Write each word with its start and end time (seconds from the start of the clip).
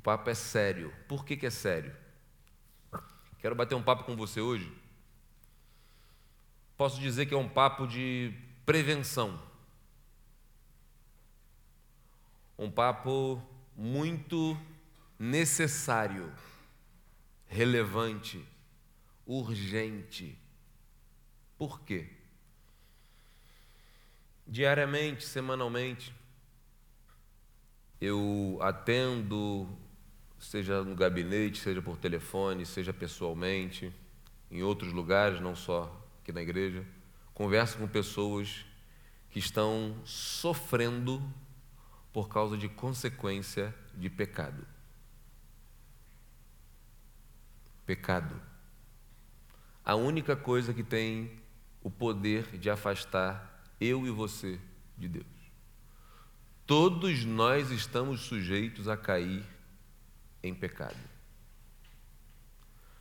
O 0.00 0.02
papo 0.02 0.30
é 0.30 0.34
sério. 0.34 0.90
Por 1.06 1.26
que, 1.26 1.36
que 1.36 1.44
é 1.44 1.50
sério? 1.50 1.94
Quero 3.38 3.54
bater 3.54 3.74
um 3.74 3.82
papo 3.82 4.04
com 4.04 4.16
você 4.16 4.40
hoje. 4.40 4.74
Posso 6.74 6.98
dizer 6.98 7.26
que 7.26 7.34
é 7.34 7.36
um 7.36 7.46
papo 7.46 7.86
de 7.86 8.32
prevenção. 8.64 9.38
Um 12.58 12.70
papo 12.70 13.46
muito 13.76 14.58
necessário, 15.18 16.32
relevante, 17.46 18.42
urgente. 19.26 20.38
Por 21.58 21.78
quê? 21.82 22.08
Diariamente, 24.46 25.26
semanalmente, 25.26 26.14
eu 28.00 28.58
atendo, 28.62 29.68
seja 30.40 30.82
no 30.82 30.96
gabinete, 30.96 31.60
seja 31.60 31.82
por 31.82 31.98
telefone, 31.98 32.64
seja 32.64 32.92
pessoalmente, 32.92 33.92
em 34.50 34.62
outros 34.62 34.92
lugares, 34.92 35.40
não 35.40 35.54
só 35.54 35.94
aqui 36.20 36.32
na 36.32 36.40
igreja, 36.40 36.84
converso 37.34 37.78
com 37.78 37.86
pessoas 37.86 38.64
que 39.28 39.38
estão 39.38 39.94
sofrendo 40.04 41.22
por 42.12 42.28
causa 42.28 42.56
de 42.56 42.68
consequência 42.68 43.72
de 43.94 44.08
pecado. 44.08 44.66
Pecado. 47.86 48.40
A 49.84 49.94
única 49.94 50.34
coisa 50.34 50.72
que 50.72 50.82
tem 50.82 51.38
o 51.82 51.90
poder 51.90 52.58
de 52.58 52.70
afastar 52.70 53.62
eu 53.80 54.06
e 54.06 54.10
você 54.10 54.58
de 54.96 55.08
Deus. 55.08 55.26
Todos 56.66 57.24
nós 57.24 57.70
estamos 57.70 58.20
sujeitos 58.20 58.88
a 58.88 58.96
cair 58.96 59.44
em 60.42 60.54
pecado. 60.54 60.96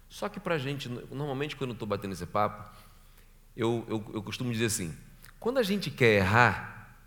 Só 0.10 0.28
que 0.28 0.40
para 0.40 0.56
a 0.56 0.58
gente, 0.58 0.90
normalmente 0.90 1.56
quando 1.56 1.72
eu 1.72 1.74
estou 1.74 1.88
batendo 1.88 2.14
esse 2.14 2.26
papo, 2.26 2.76
eu, 3.56 3.86
eu, 3.88 4.12
eu 4.16 4.24
costumo 4.24 4.52
dizer 4.52 4.66
assim: 4.66 4.98
quando 5.40 5.60
a 5.60 5.64
gente 5.64 5.92
quer 5.92 6.18
errar, 6.18 6.98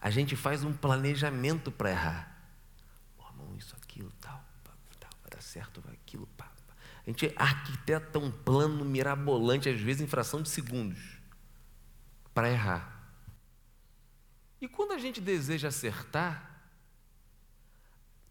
a 0.00 0.10
gente 0.10 0.34
faz 0.34 0.64
um 0.64 0.72
planejamento 0.72 1.70
para 1.70 1.90
errar. 1.90 2.50
Oh, 3.16 3.28
irmão, 3.28 3.56
isso, 3.56 3.74
aquilo, 3.80 4.10
tal, 4.20 4.44
tal, 4.64 5.10
vai 5.22 5.30
dar 5.30 5.40
certo, 5.40 5.80
vai 5.80 5.94
aquilo, 5.94 6.26
pá, 6.36 6.50
pá. 6.66 6.74
A 7.06 7.10
gente 7.10 7.32
arquiteta 7.36 8.18
um 8.18 8.30
plano 8.30 8.84
mirabolante, 8.84 9.68
às 9.68 9.80
vezes 9.80 10.02
em 10.02 10.08
fração 10.08 10.42
de 10.42 10.48
segundos, 10.48 11.18
para 12.34 12.50
errar. 12.50 12.92
E 14.60 14.66
quando 14.66 14.92
a 14.92 14.98
gente 14.98 15.20
deseja 15.20 15.68
acertar, 15.68 16.51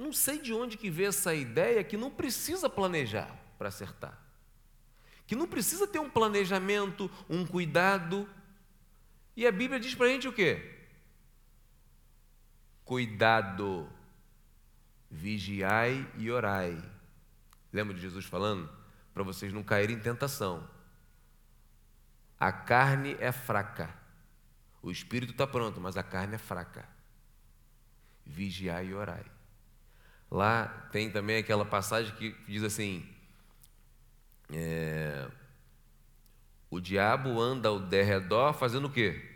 não 0.01 0.11
sei 0.11 0.39
de 0.39 0.53
onde 0.53 0.77
que 0.77 0.89
vê 0.89 1.05
essa 1.05 1.33
ideia 1.33 1.83
que 1.83 1.95
não 1.95 2.09
precisa 2.09 2.69
planejar 2.69 3.33
para 3.57 3.69
acertar. 3.69 4.17
Que 5.27 5.35
não 5.35 5.47
precisa 5.47 5.87
ter 5.87 5.99
um 5.99 6.09
planejamento, 6.09 7.09
um 7.29 7.45
cuidado. 7.45 8.27
E 9.35 9.47
a 9.47 9.51
Bíblia 9.51 9.79
diz 9.79 9.95
para 9.95 10.07
a 10.07 10.09
gente 10.09 10.27
o 10.27 10.33
quê? 10.33 10.79
Cuidado, 12.83 13.87
vigiai 15.09 16.05
e 16.17 16.29
orai. 16.29 16.77
Lembra 17.71 17.93
de 17.93 18.01
Jesus 18.01 18.25
falando? 18.25 18.69
Para 19.13 19.23
vocês 19.23 19.53
não 19.53 19.63
caírem 19.63 19.95
em 19.95 19.99
tentação. 19.99 20.69
A 22.37 22.51
carne 22.51 23.15
é 23.19 23.31
fraca 23.31 24.01
o 24.81 24.89
espírito 24.89 25.31
está 25.31 25.45
pronto, 25.45 25.79
mas 25.79 25.95
a 25.95 26.03
carne 26.03 26.35
é 26.35 26.37
fraca. 26.39 26.87
Vigiai 28.25 28.87
e 28.87 28.93
orai. 28.93 29.23
Lá 30.31 30.67
tem 30.93 31.11
também 31.11 31.37
aquela 31.37 31.65
passagem 31.65 32.15
que 32.15 32.31
diz 32.47 32.63
assim: 32.63 33.05
é, 34.49 35.29
o 36.69 36.79
diabo 36.79 37.41
anda 37.41 37.67
ao 37.67 37.81
derredor 37.81 38.53
fazendo 38.53 38.87
o 38.87 38.91
quê? 38.91 39.29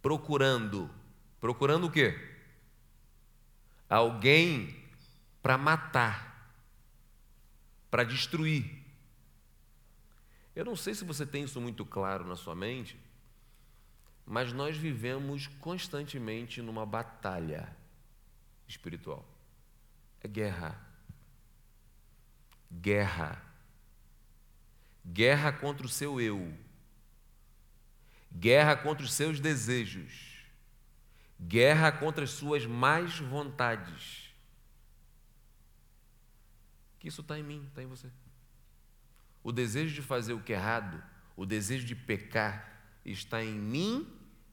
Procurando. 0.00 0.90
Procurando 1.38 1.88
o 1.88 1.90
quê? 1.90 2.18
Alguém 3.86 4.74
para 5.42 5.58
matar, 5.58 6.58
para 7.90 8.02
destruir. 8.02 8.82
Eu 10.54 10.64
não 10.64 10.74
sei 10.74 10.94
se 10.94 11.04
você 11.04 11.26
tem 11.26 11.44
isso 11.44 11.60
muito 11.60 11.84
claro 11.84 12.26
na 12.26 12.34
sua 12.34 12.54
mente, 12.54 12.98
mas 14.26 14.52
nós 14.52 14.76
vivemos 14.76 15.46
constantemente 15.46 16.60
numa 16.60 16.84
batalha 16.84 17.74
espiritual. 18.66 19.24
É 20.20 20.26
guerra. 20.26 20.76
Guerra. 22.68 23.40
Guerra 25.04 25.52
contra 25.52 25.86
o 25.86 25.88
seu 25.88 26.20
eu. 26.20 26.52
Guerra 28.34 28.76
contra 28.76 29.04
os 29.04 29.12
seus 29.12 29.38
desejos. 29.38 30.44
Guerra 31.40 31.92
contra 31.92 32.24
as 32.24 32.30
suas 32.30 32.66
mais 32.66 33.20
vontades. 33.20 34.34
Que 36.98 37.06
isso 37.06 37.20
está 37.20 37.38
em 37.38 37.44
mim, 37.44 37.64
está 37.68 37.80
em 37.80 37.86
você. 37.86 38.10
O 39.44 39.52
desejo 39.52 39.94
de 39.94 40.02
fazer 40.02 40.32
o 40.32 40.42
que 40.42 40.52
é 40.52 40.56
errado, 40.56 41.00
o 41.36 41.46
desejo 41.46 41.86
de 41.86 41.94
pecar, 41.94 42.75
está 43.12 43.42
em 43.42 43.54
mim 43.54 44.06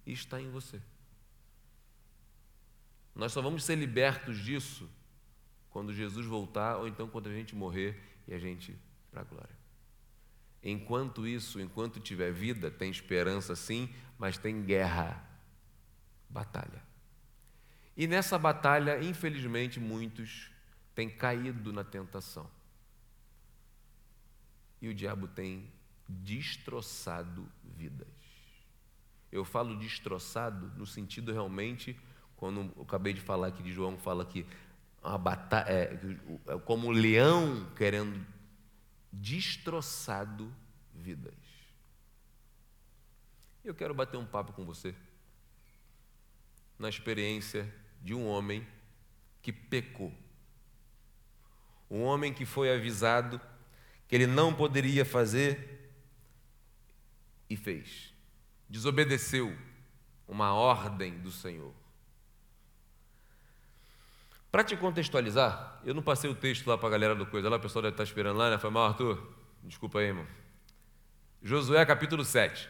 e 0.06 0.14
está 0.14 0.40
em 0.40 0.50
você. 0.50 0.82
Nós 3.16 3.32
só 3.32 3.42
vamos 3.42 3.64
ser 3.64 3.76
libertos 3.76 4.40
disso 4.40 4.90
quando 5.70 5.94
Jesus 5.94 6.26
voltar 6.26 6.78
ou 6.78 6.88
então 6.88 7.08
quando 7.08 7.30
a 7.30 7.34
gente 7.34 7.56
morrer 7.56 8.00
e 8.28 8.34
a 8.34 8.40
gente 8.40 8.78
para 9.12 9.22
a 9.22 9.24
glória. 9.24 9.64
Enquanto 10.64 11.28
isso, 11.28 11.60
enquanto 11.60 12.00
tiver 12.00 12.32
vida, 12.32 12.72
tem 12.72 12.90
esperança 12.90 13.56
sim, 13.56 13.94
mas 14.18 14.38
tem 14.38 14.64
guerra, 14.64 15.24
batalha. 16.30 16.82
E 17.98 18.08
nessa 18.08 18.40
batalha, 18.40 19.04
infelizmente, 19.04 19.80
muitos 19.80 20.50
têm 20.96 21.10
caído 21.10 21.74
na 21.74 21.84
tentação 21.84 22.50
e 24.82 24.90
o 24.90 24.94
diabo 24.94 25.28
tem 25.28 25.72
destroçado 26.08 27.50
vidas. 27.64 28.23
Eu 29.34 29.44
falo 29.44 29.76
destroçado 29.76 30.72
no 30.78 30.86
sentido 30.86 31.34
realmente, 31.34 32.00
quando 32.38 32.72
eu 32.78 32.84
acabei 32.84 33.14
de 33.14 33.20
falar 33.20 33.48
aqui 33.48 33.64
de 33.64 33.74
João, 33.74 33.98
fala 33.98 34.24
que 34.24 34.46
batalha, 35.20 35.68
é, 35.68 36.00
é, 36.50 36.60
como 36.60 36.88
um 36.88 36.92
leão 36.92 37.68
querendo 37.76 38.24
destroçado 39.12 40.54
vidas. 40.94 41.34
Eu 43.66 43.74
quero 43.74 43.96
bater 43.96 44.18
um 44.18 44.26
papo 44.26 44.54
com 44.54 44.64
você 44.66 44.94
na 46.78 46.88
experiência 46.88 47.74
de 48.04 48.14
um 48.14 48.28
homem 48.28 48.64
que 49.42 49.52
pecou. 49.52 50.14
Um 51.90 52.04
homem 52.04 52.32
que 52.32 52.46
foi 52.46 52.72
avisado 52.72 53.42
que 54.08 54.14
ele 54.14 54.28
não 54.28 54.54
poderia 54.54 55.04
fazer 55.04 55.92
e 57.50 57.58
fez. 57.58 58.13
Desobedeceu 58.74 59.56
uma 60.28 60.52
ordem 60.52 61.20
do 61.20 61.30
Senhor. 61.30 61.72
Para 64.52 64.64
te 64.64 64.76
contextualizar, 64.76 65.80
eu 65.86 65.94
não 65.94 66.02
passei 66.02 66.28
o 66.28 66.34
texto 66.34 66.66
lá 66.66 66.76
para 66.76 66.88
a 66.88 66.92
galera 66.92 67.14
do 67.14 67.24
coisa, 67.28 67.50
lá 67.50 67.58
o 67.58 67.60
pessoal 67.60 67.84
deve 67.84 67.94
estar 67.94 68.04
esperando 68.04 68.38
lá, 68.38 68.50
né? 68.50 68.58
Foi 68.58 68.72
mal, 68.72 68.88
Arthur? 68.88 69.22
Desculpa 69.64 70.00
aí, 70.00 70.08
irmão. 70.08 70.26
Josué 71.44 71.86
capítulo 71.86 72.26
7. 72.26 72.68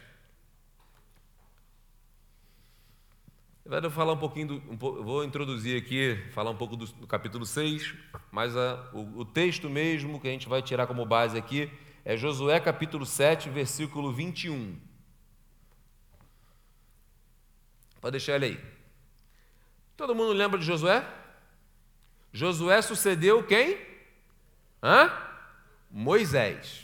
Vai 3.64 3.88
falar 3.88 4.12
um 4.12 4.18
pouquinho, 4.18 4.48
do, 4.48 4.54
um, 4.56 4.76
vou 4.76 5.24
introduzir 5.24 5.80
aqui, 5.80 6.22
falar 6.32 6.50
um 6.50 6.56
pouco 6.56 6.76
do, 6.76 6.84
do 6.84 7.06
capítulo 7.06 7.46
6, 7.46 7.94
mas 8.30 8.54
a, 8.54 8.90
o, 8.92 9.20
o, 9.20 9.24
texto 9.24 9.70
mesmo 9.70 10.20
que 10.20 10.28
a 10.28 10.30
gente 10.30 10.50
vai 10.50 10.60
tirar 10.60 10.86
como 10.86 11.06
base 11.06 11.38
aqui 11.38 11.72
é 12.04 12.14
Josué 12.14 12.60
capítulo 12.60 13.06
7, 13.06 13.48
versículo 13.48 14.12
21. 14.12 14.92
Pode 18.04 18.18
deixar 18.18 18.34
ele 18.34 18.44
aí. 18.44 18.60
Todo 19.96 20.14
mundo 20.14 20.34
lembra 20.34 20.58
de 20.60 20.66
Josué? 20.66 21.02
Josué 22.34 22.82
sucedeu 22.82 23.42
quem? 23.44 23.78
Hã? 24.82 25.10
Moisés. 25.90 26.82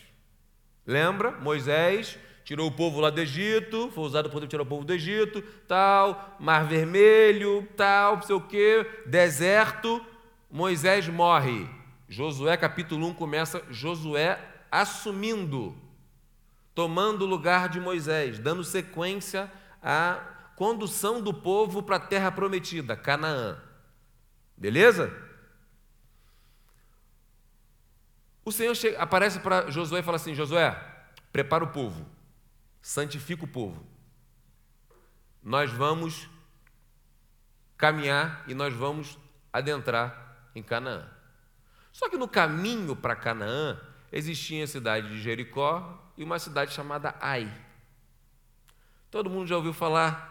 Lembra? 0.87 1.33
Moisés 1.33 2.19
tirou 2.43 2.69
o 2.69 2.73
povo 2.73 3.01
lá 3.01 3.11
do 3.11 3.21
Egito, 3.21 3.91
foi 3.91 4.05
usado 4.05 4.31
para 4.31 4.47
tirar 4.47 4.63
o 4.63 4.67
povo 4.67 4.83
do 4.83 4.95
Egito, 4.95 5.43
tal, 5.69 6.39
Mar 6.41 6.65
Vermelho, 6.65 7.69
tal, 7.77 8.17
não 8.17 8.23
sei 8.23 8.37
o 8.37 8.41
quê, 8.41 9.03
deserto, 9.05 10.03
Moisés 10.51 11.07
morre. 11.07 11.69
Josué 12.09 12.57
capítulo 12.57 13.09
1 13.09 13.13
começa 13.13 13.63
Josué 13.69 14.41
assumindo, 14.71 15.77
tomando 16.75 17.27
o 17.27 17.29
lugar 17.29 17.69
de 17.69 17.79
Moisés, 17.79 18.39
dando 18.39 18.65
sequência 18.65 19.53
à 19.83 20.30
condução 20.61 21.23
do 21.23 21.33
povo 21.33 21.83
para 21.83 21.97
a 21.97 22.01
terra 22.01 22.31
prometida, 22.31 22.95
Canaã. 22.95 23.59
Beleza? 24.55 25.11
O 28.45 28.53
Senhor 28.53 28.75
chega, 28.75 28.99
aparece 28.99 29.41
para 29.41 29.71
Josué 29.71 30.01
e 30.01 30.03
fala 30.03 30.17
assim: 30.17 30.35
Josué, 30.35 30.73
prepara 31.33 31.65
o 31.65 31.69
povo, 31.69 32.07
santifica 32.83 33.43
o 33.43 33.49
povo. 33.49 33.83
Nós 35.43 35.73
vamos 35.73 36.29
caminhar 37.79 38.45
e 38.47 38.53
nós 38.53 38.75
vamos 38.75 39.19
adentrar 39.51 40.51
em 40.55 40.63
Canaã. 40.63 41.09
Só 41.91 42.11
que 42.11 42.19
no 42.19 42.29
caminho 42.29 42.95
para 42.95 43.17
Canaã 43.17 43.81
existia 44.13 44.65
a 44.65 44.67
cidade 44.67 45.09
de 45.09 45.23
Jericó 45.23 46.13
e 46.19 46.23
uma 46.23 46.39
cidade 46.39 46.75
chamada 46.75 47.15
Ai. 47.19 47.51
Todo 49.11 49.31
mundo 49.31 49.47
já 49.47 49.57
ouviu 49.57 49.73
falar, 49.73 50.30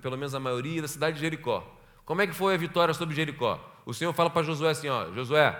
pelo 0.00 0.16
menos 0.16 0.34
a 0.34 0.40
maioria, 0.40 0.82
da 0.82 0.88
cidade 0.88 1.16
de 1.16 1.20
Jericó. 1.22 1.66
Como 2.04 2.20
é 2.22 2.26
que 2.26 2.32
foi 2.32 2.54
a 2.54 2.58
vitória 2.58 2.94
sobre 2.94 3.14
Jericó? 3.14 3.60
O 3.84 3.92
Senhor 3.92 4.12
fala 4.12 4.30
para 4.30 4.42
Josué 4.42 4.70
assim: 4.70 4.88
ó, 4.88 5.12
Josué, 5.12 5.58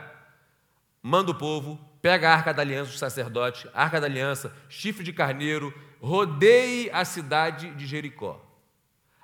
manda 1.02 1.30
o 1.30 1.34
povo, 1.34 1.78
pega 2.00 2.30
a 2.30 2.34
arca 2.34 2.52
da 2.52 2.62
aliança 2.62 2.90
dos 2.90 2.98
sacerdotes, 2.98 3.68
arca 3.74 4.00
da 4.00 4.06
aliança, 4.06 4.54
chifre 4.68 5.04
de 5.04 5.12
carneiro, 5.12 5.72
rodeie 6.00 6.90
a 6.90 7.04
cidade 7.04 7.70
de 7.74 7.86
Jericó. 7.86 8.40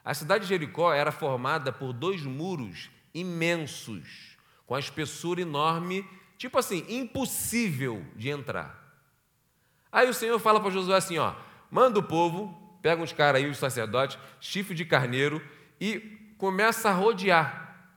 A 0.05 0.15
cidade 0.15 0.45
de 0.45 0.49
Jericó 0.49 0.93
era 0.93 1.13
formada 1.13 1.73
por 1.73 1.93
dois 1.93 2.23
muros 2.23 2.91
imensos, 3.13 4.37
com 4.67 4.75
a 4.75 4.79
espessura 4.79 5.41
enorme, 5.41 6.09
tipo 6.37 6.59
assim, 6.59 6.85
impossível 6.89 8.05
de 8.17 8.31
entrar. 8.31 8.87
Aí 9.91 10.09
o 10.09 10.15
Senhor 10.15 10.39
fala 10.39 10.61
para 10.61 10.71
Josué 10.71 10.97
assim: 10.97 11.19
ó, 11.19 11.35
manda 11.71 11.99
o 11.99 12.03
povo, 12.03 12.68
pega 12.89 13.03
uns 13.03 13.13
caras 13.13 13.43
aí, 13.43 13.51
os 13.51 13.59
sacerdotes, 13.59 14.19
chifre 14.41 14.75
de 14.75 14.83
carneiro, 14.83 15.47
e 15.79 16.01
começa 16.39 16.89
a 16.89 16.93
rodear. 16.93 17.93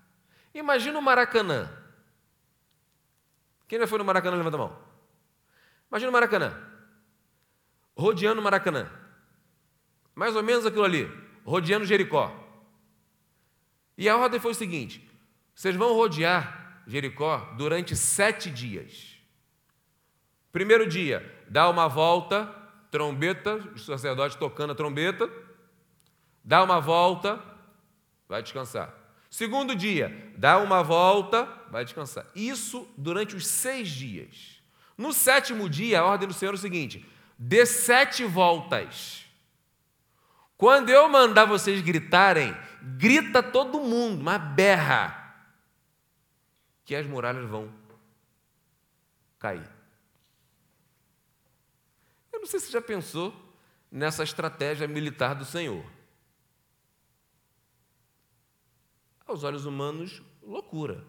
Imagina 0.53 0.99
o 0.99 1.01
Maracanã. 1.01 1.71
Quem 3.69 3.79
já 3.79 3.87
foi 3.87 3.99
no 3.99 4.03
Maracanã, 4.03 4.35
levanta 4.35 4.57
a 4.57 4.59
mão. 4.59 4.77
Imagina 5.89 6.09
o 6.09 6.11
Maracanã. 6.11 6.61
Rodeando 7.95 8.41
o 8.41 8.43
Maracanã. 8.43 8.91
Mais 10.13 10.35
ou 10.35 10.43
menos 10.43 10.65
aquilo 10.65 10.83
ali. 10.83 11.09
Rodeando 11.45 11.85
Jericó. 11.85 12.37
E 13.97 14.09
a 14.09 14.17
ordem 14.17 14.41
foi 14.41 14.51
o 14.51 14.55
seguinte: 14.55 15.09
vocês 15.55 15.73
vão 15.73 15.93
rodear 15.93 16.83
Jericó 16.85 17.53
durante 17.57 17.95
sete 17.95 18.51
dias. 18.51 19.15
Primeiro 20.51 20.85
dia, 20.85 21.43
dá 21.47 21.69
uma 21.69 21.87
volta, 21.87 22.60
trombeta, 22.91 23.55
os 23.73 23.85
sacerdotes 23.85 24.37
tocando 24.37 24.73
a 24.73 24.75
trombeta, 24.75 25.31
dá 26.43 26.61
uma 26.61 26.79
volta, 26.79 27.41
vai 28.27 28.43
descansar. 28.43 28.93
Segundo 29.29 29.73
dia, 29.73 30.33
dá 30.37 30.57
uma 30.57 30.83
volta, 30.83 31.47
vai 31.71 31.85
descansar. 31.85 32.25
Isso 32.35 32.87
durante 32.97 33.33
os 33.33 33.47
seis 33.47 33.89
dias. 33.89 34.61
No 34.97 35.13
sétimo 35.13 35.69
dia, 35.69 36.01
a 36.01 36.05
ordem 36.05 36.27
do 36.27 36.33
Senhor 36.33 36.51
é 36.51 36.55
o 36.55 36.59
seguinte: 36.59 37.09
dê 37.39 37.65
sete 37.65 38.25
voltas. 38.25 39.25
Quando 40.57 40.89
eu 40.89 41.09
mandar 41.09 41.45
vocês 41.45 41.81
gritarem, 41.81 42.55
grita 42.97 43.41
todo 43.41 43.79
mundo, 43.79 44.21
uma 44.21 44.37
berra, 44.37 45.17
que 46.85 46.93
as 46.93 47.07
muralhas 47.07 47.49
vão 47.49 47.73
cair. 49.39 49.80
Não 52.41 52.47
sei 52.47 52.59
se 52.59 52.65
você 52.65 52.71
já 52.71 52.81
pensou 52.81 53.31
nessa 53.91 54.23
estratégia 54.23 54.87
militar 54.87 55.35
do 55.35 55.45
Senhor. 55.45 55.85
Aos 59.27 59.43
olhos 59.43 59.65
humanos, 59.65 60.23
loucura. 60.41 61.05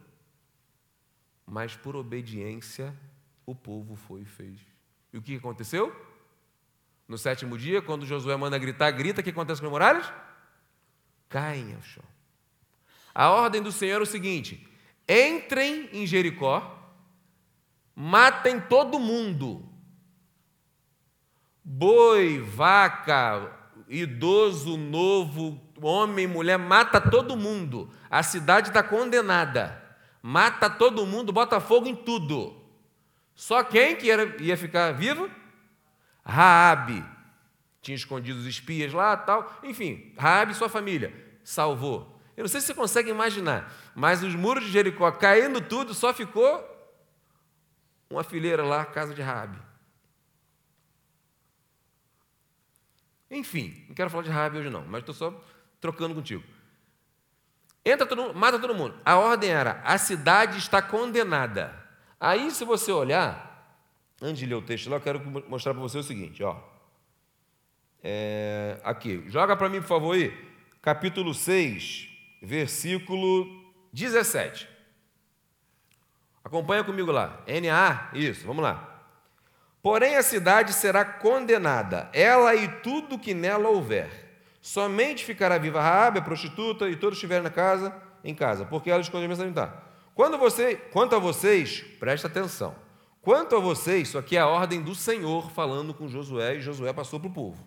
Mas 1.47 1.75
por 1.75 1.97
obediência, 1.97 2.95
o 3.47 3.55
povo 3.55 3.97
foi 3.97 4.21
e 4.21 4.27
fez. 4.27 4.61
E 5.11 5.17
o 5.17 5.23
que 5.23 5.37
aconteceu? 5.37 5.91
No 7.09 7.17
sétimo 7.17 7.57
dia, 7.57 7.81
quando 7.81 8.05
Josué 8.05 8.37
manda 8.37 8.59
gritar, 8.59 8.91
grita, 8.91 9.23
o 9.23 9.25
que 9.25 9.31
acontece 9.31 9.59
com 9.59 9.67
as 9.69 9.73
muralhas? 9.73 10.13
Caem 11.31 11.75
ao 11.75 11.83
chão. 11.83 12.05
A 13.15 13.31
ordem 13.31 13.63
do 13.63 13.73
Senhor 13.73 14.01
é 14.01 14.03
o 14.03 14.07
seguinte: 14.07 14.69
entrem 15.09 15.89
em 15.95 16.07
Jericó, 16.07 16.93
matem 17.97 18.61
todo 18.61 18.99
mundo. 18.99 19.72
Boi, 21.65 22.41
vaca, 22.41 23.51
idoso, 23.89 24.77
novo, 24.77 25.61
homem, 25.81 26.27
mulher, 26.27 26.59
mata 26.59 27.01
todo 27.01 27.37
mundo. 27.37 27.89
A 28.11 28.23
cidade 28.23 28.69
está 28.69 28.83
condenada. 28.83 29.81
Mata 30.21 30.69
todo 30.69 31.07
mundo, 31.07 31.33
bota 31.33 31.61
fogo 31.61 31.87
em 31.87 31.95
tudo. 31.95 32.61
Só 33.35 33.63
quem 33.63 33.97
que 33.97 34.11
era, 34.11 34.41
ia 34.43 34.57
ficar 34.57 34.93
vivo? 34.93 35.31
Raabe. 36.25 37.05
Tinha 37.81 37.97
escondido 37.97 38.39
os 38.39 38.47
espias 38.47 38.93
lá, 38.93 39.17
tal. 39.17 39.59
Enfim, 39.63 40.13
Raabe 40.19 40.53
e 40.53 40.55
sua 40.55 40.69
família 40.69 41.13
salvou. 41.43 42.21
Eu 42.37 42.43
não 42.43 42.49
sei 42.49 42.61
se 42.61 42.69
você 42.69 42.75
consegue 42.75 43.11
imaginar, 43.11 43.73
mas 43.95 44.23
os 44.23 44.35
muros 44.35 44.65
de 44.65 44.71
Jericó 44.71 45.11
caindo 45.13 45.61
tudo, 45.61 45.93
só 45.93 46.15
ficou 46.15 46.69
uma 48.09 48.25
fileira 48.25 48.65
lá, 48.65 48.83
a 48.83 48.87
casa 48.87 49.15
de 49.15 49.23
Raabe. 49.23 49.59
Enfim, 53.33 53.83
não 53.89 53.95
quero 53.95 54.11
falar 54.11 54.23
de 54.23 54.29
Raabe 54.29 54.59
hoje 54.59 54.69
não, 54.69 54.85
mas 54.87 55.01
estou 55.01 55.15
só 55.15 55.43
trocando 55.81 56.15
contigo. 56.15 56.45
Entra 57.83 58.07
todo 58.07 58.23
mundo, 58.23 58.35
mata 58.35 58.59
todo 58.59 58.75
mundo. 58.75 58.95
A 59.05 59.17
ordem 59.17 59.49
era: 59.49 59.81
a 59.85 59.97
cidade 59.97 60.59
está 60.59 60.83
condenada. 60.83 61.75
Aí, 62.21 62.51
se 62.51 62.63
você 62.65 62.93
olhar, 62.93 63.81
antes 64.21 64.39
de 64.39 64.47
ler 64.47 64.55
o 64.55 64.63
texto 64.63 64.91
lá, 64.91 64.97
eu 64.97 65.01
quero 65.01 65.21
mostrar 65.49 65.73
para 65.73 65.83
você 65.83 65.99
o 65.99 66.03
seguinte, 66.03 66.45
ó. 66.45 66.57
É, 68.05 68.79
aqui, 68.85 69.25
joga 69.29 69.57
para 69.57 69.69
mim, 69.69 69.81
por 69.81 69.89
favor, 69.89 70.15
aí, 70.15 70.33
capítulo 70.83 71.33
6, 71.33 72.09
versículo 72.43 73.47
17. 73.93 74.69
Acompanha 76.45 76.85
comigo 76.85 77.11
lá. 77.11 77.43
NA, 77.47 78.11
isso, 78.13 78.47
vamos 78.47 78.63
lá. 78.63 78.92
Porém 79.83 80.17
a 80.17 80.23
cidade 80.23 80.73
será 80.73 81.05
condenada, 81.05 82.09
ela 82.13 82.55
e 82.55 82.69
tudo 82.69 83.19
que 83.19 83.35
nela 83.35 83.69
houver. 83.69 84.09
Somente 84.61 85.25
ficará 85.25 85.59
viva 85.59 85.81
Raabe, 85.81 86.21
a 86.21 86.23
prostituta, 86.23 86.89
e 86.89 86.95
todos 86.95 87.17
estiverem 87.17 87.43
na 87.43 87.51
casa, 87.51 87.93
em 88.23 88.33
casa, 88.33 88.65
porque 88.65 88.89
ela 88.89 89.01
escondeu 89.01 89.29
a 89.29 89.35
alimentar. 89.35 89.93
Quando 90.15 90.39
você, 90.39 90.77
quanto 90.77 91.17
a 91.17 91.19
vocês, 91.19 91.81
presta 91.99 92.29
atenção. 92.29 92.77
Quanto 93.21 93.57
a 93.57 93.59
vocês, 93.59 94.09
isso 94.09 94.19
aqui 94.19 94.37
é 94.37 94.41
a 94.41 94.47
ordem 94.47 94.81
do 94.81 94.95
Senhor 94.95 95.51
falando 95.51 95.93
com 95.93 96.07
Josué, 96.07 96.57
e 96.57 96.61
Josué 96.61 96.93
passou 96.93 97.19
para 97.19 97.29
o 97.29 97.33
povo. 97.33 97.67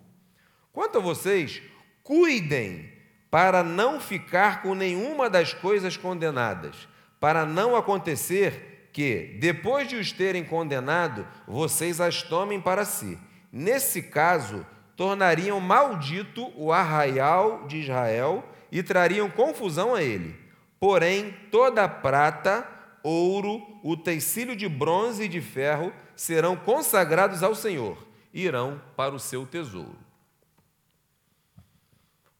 Quanto 0.72 0.96
a 0.96 1.00
vocês, 1.02 1.60
cuidem 2.02 2.92
para 3.30 3.62
não 3.62 4.00
ficar 4.00 4.62
com 4.62 4.74
nenhuma 4.74 5.28
das 5.28 5.52
coisas 5.52 5.98
condenadas, 5.98 6.88
para 7.20 7.44
não 7.44 7.76
acontecer 7.76 8.75
que, 8.96 9.36
depois 9.38 9.86
de 9.86 9.96
os 9.96 10.10
terem 10.10 10.42
condenado, 10.42 11.28
vocês 11.46 12.00
as 12.00 12.22
tomem 12.22 12.58
para 12.58 12.82
si. 12.82 13.18
Nesse 13.52 14.04
caso, 14.04 14.64
tornariam 14.96 15.60
maldito 15.60 16.50
o 16.56 16.72
arraial 16.72 17.66
de 17.66 17.76
Israel 17.76 18.42
e 18.72 18.82
trariam 18.82 19.28
confusão 19.28 19.94
a 19.94 20.02
ele. 20.02 20.34
Porém, 20.80 21.36
toda 21.50 21.84
a 21.84 21.88
prata, 21.90 22.66
ouro, 23.02 23.60
utensílio 23.84 24.56
de 24.56 24.66
bronze 24.66 25.24
e 25.24 25.28
de 25.28 25.42
ferro 25.42 25.92
serão 26.16 26.56
consagrados 26.56 27.42
ao 27.42 27.54
Senhor, 27.54 27.98
irão 28.32 28.80
para 28.96 29.14
o 29.14 29.20
seu 29.20 29.44
tesouro. 29.44 29.98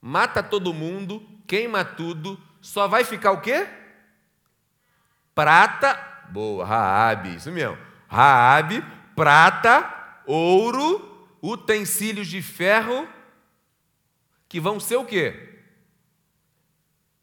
Mata 0.01 0.43
todo 0.43 0.73
mundo, 0.73 1.23
queima 1.47 1.85
tudo, 1.85 2.41
só 2.63 2.89
vai 2.89 3.05
ficar 3.05 3.33
o 3.33 3.43
quê? 3.43 3.69
Prata, 5.35 6.16
Boa, 6.31 6.65
Raabe, 6.65 7.37
isso 7.37 7.51
mesmo. 7.51 7.79
Raabe, 8.09 8.83
prata, 9.15 10.23
ouro, 10.27 11.29
utensílios 11.43 12.27
de 12.29 12.43
ferro, 12.43 13.09
que 14.49 14.61
vão 14.61 14.79
ser 14.79 14.97
o 14.97 15.05
quê? 15.05 15.63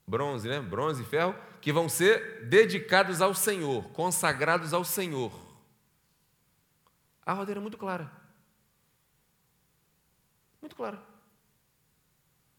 Bronze, 0.05 0.47
né? 0.47 0.59
Bronze 0.59 1.01
e 1.01 1.05
ferro, 1.05 1.35
que 1.61 1.71
vão 1.71 1.87
ser 1.87 2.45
dedicados 2.47 3.21
ao 3.21 3.33
Senhor, 3.33 3.89
consagrados 3.89 4.73
ao 4.73 4.83
Senhor. 4.83 5.31
A 7.25 7.33
ordem 7.33 7.53
era 7.53 7.61
muito 7.61 7.77
clara. 7.77 8.11
Muito 10.61 10.75
clara. 10.75 11.01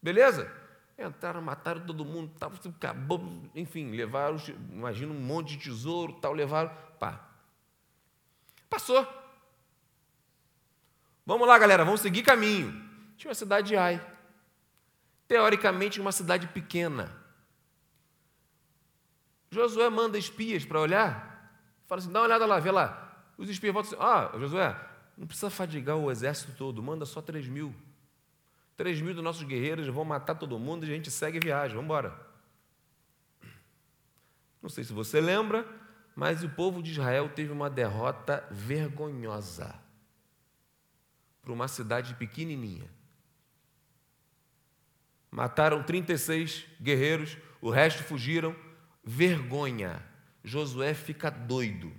Beleza? 0.02 0.50
Entraram, 0.96 1.42
mataram 1.42 1.84
todo 1.84 2.04
mundo, 2.04 2.32
tal, 2.38 2.52
acabou, 2.52 3.20
enfim, 3.54 3.90
levaram, 3.90 4.36
imagina 4.70 5.12
um 5.12 5.20
monte 5.20 5.56
de 5.56 5.64
tesouro, 5.64 6.12
tal, 6.14 6.32
levaram, 6.32 6.72
pá. 7.00 7.28
Passou. 8.70 9.06
Vamos 11.26 11.48
lá, 11.48 11.58
galera, 11.58 11.84
vamos 11.84 12.00
seguir 12.00 12.22
caminho. 12.22 12.70
Tinha 13.16 13.30
uma 13.30 13.34
cidade 13.34 13.68
de 13.68 13.76
Ai. 13.76 14.04
Teoricamente, 15.26 16.00
uma 16.00 16.12
cidade 16.12 16.46
pequena. 16.48 17.10
Josué 19.50 19.88
manda 19.88 20.18
espias 20.18 20.64
para 20.64 20.80
olhar, 20.80 21.50
fala 21.86 22.00
assim: 22.00 22.12
dá 22.12 22.20
uma 22.20 22.26
olhada 22.26 22.44
lá, 22.44 22.58
vê 22.58 22.70
lá. 22.70 23.26
Os 23.38 23.48
espias 23.48 23.72
voltam 23.72 23.92
assim: 23.92 24.02
ah, 24.02 24.38
Josué, 24.38 24.76
não 25.16 25.26
precisa 25.26 25.48
fadigar 25.48 25.96
o 25.96 26.10
exército 26.10 26.52
todo, 26.56 26.82
manda 26.82 27.06
só 27.06 27.22
3 27.22 27.48
mil. 27.48 27.74
3 28.76 29.00
mil 29.00 29.14
dos 29.14 29.23
nossos 29.23 29.45
guerreiros 29.45 29.87
vão 29.88 30.04
matar 30.04 30.35
todo 30.35 30.59
mundo 30.59 30.85
e 30.85 30.90
a 30.90 30.95
gente 30.95 31.11
segue 31.11 31.38
viagem, 31.38 31.76
vamos 31.76 31.85
embora. 31.85 32.14
Não 34.62 34.69
sei 34.69 34.83
se 34.83 34.93
você 34.93 35.21
lembra, 35.21 35.66
mas 36.16 36.43
o 36.43 36.49
povo 36.49 36.83
de 36.83 36.93
Israel 36.93 37.28
teve 37.28 37.52
uma 37.52 37.69
derrota 37.69 38.47
vergonhosa 38.50 39.75
para 41.43 41.52
uma 41.52 41.69
cidade 41.69 42.14
pequenininha. 42.14 42.90
Mataram 45.31 45.83
36 45.83 46.64
guerreiros, 46.81 47.37
o 47.61 47.69
resto 47.69 48.02
fugiram. 48.04 48.54
Vergonha. 49.02 50.02
Josué 50.43 50.95
fica 50.95 51.31
doido. 51.31 51.93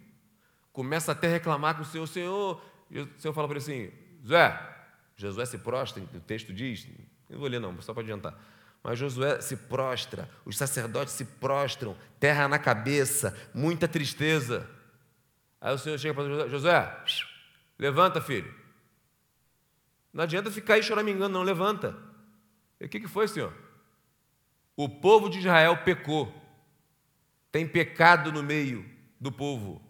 Começa 0.72 1.12
até 1.12 1.27
a 1.27 1.32
reclamar 1.32 1.75
com 1.75 1.84
o 1.84 1.86
Senhor. 1.86 2.08
Senhor, 2.08 2.62
o 2.89 3.20
Senhor 3.20 3.34
fala 3.34 3.48
para 3.48 3.58
ele 3.58 3.63
assim: 3.63 3.91
Josué, 4.24 4.75
Josué 5.15 5.45
se 5.45 5.57
prostra, 5.57 6.03
o 6.13 6.19
texto 6.19 6.53
diz, 6.53 6.88
não 7.29 7.39
vou 7.39 7.48
ler 7.48 7.60
não, 7.60 7.81
só 7.81 7.93
para 7.93 8.03
adiantar. 8.03 8.38
Mas 8.84 9.00
Josué 9.00 9.41
se 9.41 9.55
prostra, 9.55 10.29
os 10.45 10.57
sacerdotes 10.57 11.13
se 11.13 11.25
prostram, 11.25 11.98
terra 12.19 12.48
na 12.48 12.60
cabeça, 12.60 13.36
muita 13.53 13.88
tristeza. 13.88 14.69
Aí 15.60 15.74
o 15.74 15.77
Senhor 15.77 15.98
chega 15.98 16.13
para 16.13 16.25
Josué: 16.25 16.50
Josué, 16.50 17.03
levanta, 17.79 18.22
filho. 18.22 18.53
Não 20.13 20.24
adianta 20.24 20.51
ficar 20.51 20.75
aí 20.75 20.84
choramingando, 20.84 21.34
não, 21.34 21.41
levanta. 21.41 21.98
E 22.79 22.86
o 22.86 22.89
que, 22.89 23.00
que 23.00 23.07
foi, 23.07 23.27
Senhor? 23.27 23.53
O 24.77 24.88
povo 24.88 25.29
de 25.29 25.39
Israel 25.39 25.77
pecou. 25.77 26.34
Tem 27.51 27.67
pecado 27.67 28.31
no 28.31 28.43
meio 28.43 28.86
do 29.19 29.31
povo. 29.31 29.81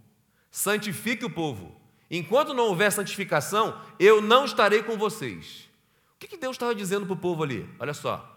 Santifique 0.49 1.25
o 1.25 1.29
povo. 1.29 1.79
Enquanto 2.09 2.53
não 2.53 2.65
houver 2.65 2.91
santificação, 2.91 3.79
eu 3.99 4.21
não 4.21 4.45
estarei 4.45 4.83
com 4.83 4.97
vocês. 4.97 5.69
O 6.15 6.19
que, 6.19 6.37
Deus 6.37 6.55
estava 6.55 6.73
dizendo 6.73 7.05
para 7.05 7.13
o 7.13 7.17
povo 7.17 7.43
ali? 7.43 7.69
Olha 7.79 7.93
só. 7.93 8.31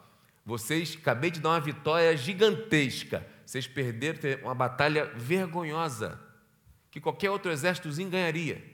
Vocês, 0.45 0.97
acabei 0.99 1.31
de 1.31 1.41
dar 1.41 1.51
uma 1.51 1.61
vitória 1.61 2.17
gigantesca. 2.17 3.27
Vocês 3.45 3.67
perderam 3.67 4.43
uma 4.43 4.55
batalha 4.55 5.07
vergonhosa, 5.15 6.21
que 6.91 7.01
qualquer 7.01 7.31
outro 7.31 7.51
exército 7.51 7.89
ganharia. 8.09 8.65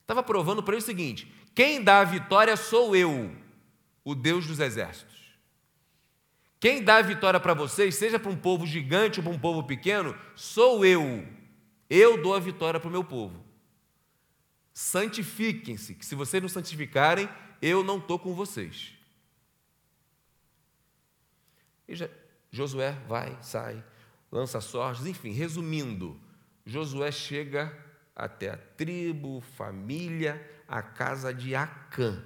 Estava 0.00 0.22
provando 0.22 0.62
para 0.62 0.74
eles 0.74 0.84
o 0.84 0.86
seguinte: 0.86 1.32
quem 1.54 1.82
dá 1.82 2.00
a 2.00 2.04
vitória 2.04 2.56
sou 2.56 2.94
eu, 2.94 3.34
o 4.04 4.14
Deus 4.14 4.46
dos 4.46 4.60
exércitos. 4.60 5.12
Quem 6.58 6.82
dá 6.82 6.98
a 6.98 7.02
vitória 7.02 7.40
para 7.40 7.54
vocês, 7.54 7.96
seja 7.96 8.20
para 8.20 8.30
um 8.30 8.36
povo 8.36 8.64
gigante 8.64 9.18
ou 9.18 9.24
para 9.24 9.32
um 9.32 9.38
povo 9.38 9.64
pequeno, 9.64 10.16
sou 10.36 10.84
eu. 10.84 11.26
Eu 11.90 12.22
dou 12.22 12.36
a 12.36 12.38
vitória 12.38 12.78
para 12.78 12.88
o 12.88 12.92
meu 12.92 13.02
povo. 13.02 13.44
Santifiquem-se, 14.74 15.94
que 15.94 16.04
se 16.04 16.14
vocês 16.14 16.42
não 16.42 16.48
santificarem, 16.48 17.28
eu 17.60 17.84
não 17.84 17.98
estou 17.98 18.18
com 18.18 18.34
vocês. 18.34 18.92
E 21.88 21.94
Josué 22.50 22.92
vai, 23.06 23.36
sai, 23.42 23.84
lança 24.30 24.60
sortes, 24.60 25.06
enfim, 25.06 25.32
resumindo, 25.32 26.18
Josué 26.64 27.10
chega 27.10 27.76
até 28.14 28.50
a 28.50 28.56
tribo, 28.56 29.40
família, 29.56 30.40
a 30.68 30.82
casa 30.82 31.32
de 31.34 31.54
Acã. 31.54 32.24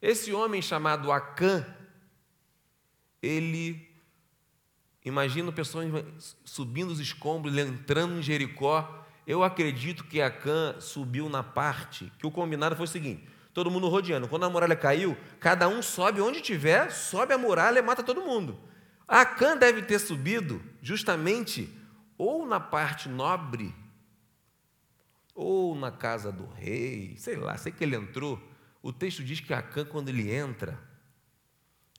Esse 0.00 0.32
homem 0.32 0.62
chamado 0.62 1.10
Acã, 1.12 1.66
ele 3.22 3.88
imagina 5.04 5.50
pessoas 5.52 6.36
subindo 6.44 6.90
os 6.90 7.00
escombros, 7.00 7.56
entrando 7.56 8.18
em 8.18 8.22
Jericó. 8.22 9.05
Eu 9.26 9.42
acredito 9.42 10.04
que 10.04 10.22
Acã 10.22 10.76
subiu 10.78 11.28
na 11.28 11.42
parte 11.42 12.12
que 12.18 12.26
o 12.26 12.30
combinado 12.30 12.76
foi 12.76 12.84
o 12.84 12.88
seguinte: 12.88 13.28
todo 13.52 13.70
mundo 13.70 13.88
rodeando. 13.88 14.28
Quando 14.28 14.44
a 14.44 14.50
muralha 14.50 14.76
caiu, 14.76 15.16
cada 15.40 15.66
um 15.68 15.82
sobe 15.82 16.20
onde 16.20 16.40
tiver, 16.40 16.90
sobe 16.90 17.34
a 17.34 17.38
muralha 17.38 17.78
e 17.80 17.82
mata 17.82 18.02
todo 18.02 18.22
mundo. 18.22 18.58
Acã 19.08 19.56
deve 19.56 19.82
ter 19.82 19.98
subido 19.98 20.62
justamente 20.80 21.68
ou 22.18 22.46
na 22.46 22.58
parte 22.58 23.08
nobre, 23.08 23.74
ou 25.34 25.74
na 25.74 25.90
casa 25.90 26.32
do 26.32 26.46
rei, 26.46 27.14
sei 27.18 27.36
lá, 27.36 27.56
sei 27.56 27.70
que 27.70 27.84
ele 27.84 27.96
entrou. 27.96 28.40
O 28.82 28.92
texto 28.92 29.22
diz 29.22 29.40
que 29.40 29.52
Acã, 29.52 29.84
quando 29.84 30.08
ele 30.08 30.30
entra, 30.32 30.78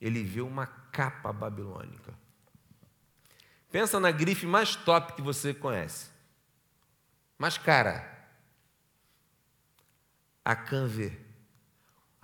ele 0.01 0.23
vê 0.23 0.41
uma 0.41 0.65
capa 0.65 1.31
babilônica. 1.31 2.13
Pensa 3.71 3.99
na 3.99 4.11
grife 4.11 4.45
mais 4.45 4.75
top 4.75 5.13
que 5.13 5.21
você 5.21 5.53
conhece. 5.53 6.16
Mas, 7.37 7.57
cara, 7.57 8.15
Acã 10.43 10.87
vê 10.87 11.27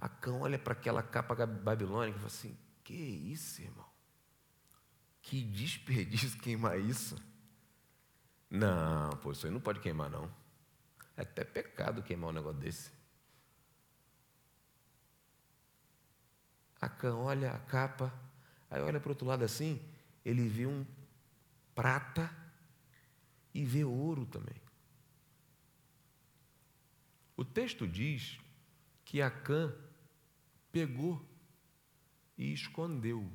Acã 0.03 0.33
olha 0.33 0.59
para 0.59 0.73
aquela 0.73 1.01
capa 1.01 1.45
babilônica 1.45 2.17
e 2.17 2.19
fala 2.19 2.27
assim: 2.27 2.57
Que 2.83 2.93
isso, 2.93 3.61
irmão? 3.61 3.85
Que 5.21 5.41
desperdício 5.41 6.37
queimar 6.41 6.77
isso. 6.77 7.15
Não, 8.49 9.11
pô, 9.21 9.31
isso 9.31 9.45
aí 9.45 9.51
não 9.51 9.61
pode 9.61 9.79
queimar, 9.79 10.09
não. 10.09 10.29
É 11.15 11.21
até 11.21 11.45
pecado 11.45 12.03
queimar 12.03 12.31
um 12.31 12.33
negócio 12.33 12.59
desse. 12.59 12.91
Acã 16.81 17.15
olha 17.15 17.51
a 17.53 17.59
capa, 17.59 18.13
aí 18.69 18.81
olha 18.81 18.99
para 18.99 19.07
o 19.07 19.11
outro 19.11 19.25
lado 19.25 19.45
assim, 19.45 19.81
ele 20.25 20.47
vê 20.49 20.65
um 20.67 20.85
prata 21.73 22.29
e 23.53 23.63
vê 23.63 23.85
ouro 23.85 24.25
também. 24.25 24.62
O 27.35 27.43
texto 27.43 27.87
diz 27.87 28.39
que 29.03 29.21
Acã 29.21 29.73
pegou 30.71 31.21
e 32.37 32.53
escondeu. 32.53 33.29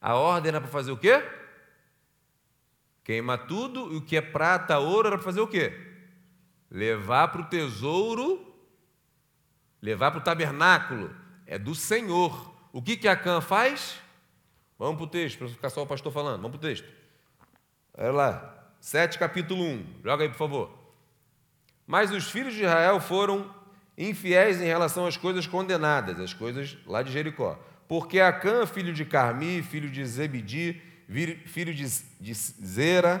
A 0.00 0.14
ordem 0.14 0.48
era 0.48 0.60
para 0.60 0.70
fazer 0.70 0.90
o 0.90 0.96
quê? 0.96 1.22
Queima 3.04 3.36
tudo, 3.36 3.92
e 3.92 3.96
o 3.96 4.02
que 4.02 4.16
é 4.16 4.20
prata, 4.20 4.78
ouro, 4.78 5.08
era 5.08 5.16
para 5.16 5.24
fazer 5.24 5.40
o 5.40 5.48
quê? 5.48 5.72
Levar 6.70 7.28
para 7.28 7.42
o 7.42 7.48
tesouro, 7.48 8.54
levar 9.80 10.10
para 10.10 10.20
o 10.20 10.24
tabernáculo, 10.24 11.14
é 11.46 11.58
do 11.58 11.74
Senhor. 11.74 12.52
O 12.72 12.80
que, 12.80 12.96
que 12.96 13.08
Acã 13.08 13.40
faz? 13.40 14.00
Vamos 14.78 14.96
para 14.96 15.04
o 15.04 15.08
texto, 15.08 15.38
para 15.38 15.48
ficar 15.48 15.70
só 15.70 15.82
o 15.82 15.86
pastor 15.86 16.12
falando, 16.12 16.42
vamos 16.42 16.58
para 16.58 16.66
o 16.66 16.70
texto. 16.70 16.88
Olha 17.94 18.12
lá, 18.12 18.74
7 18.80 19.18
capítulo 19.18 19.62
1, 19.62 20.00
joga 20.02 20.24
aí 20.24 20.28
por 20.28 20.38
favor. 20.38 20.81
Mas 21.92 22.10
os 22.10 22.30
filhos 22.30 22.54
de 22.54 22.62
Israel 22.62 22.98
foram 23.00 23.54
infiéis 23.98 24.62
em 24.62 24.64
relação 24.64 25.04
às 25.06 25.18
coisas 25.18 25.46
condenadas, 25.46 26.18
as 26.18 26.32
coisas 26.32 26.78
lá 26.86 27.02
de 27.02 27.12
Jericó. 27.12 27.62
Porque 27.86 28.18
Acã, 28.18 28.64
filho 28.64 28.94
de 28.94 29.04
Carmi, 29.04 29.62
filho 29.62 29.90
de 29.90 30.02
Zebedi, 30.06 30.80
filho 31.44 31.74
de 31.74 32.32
Zera, 32.34 33.20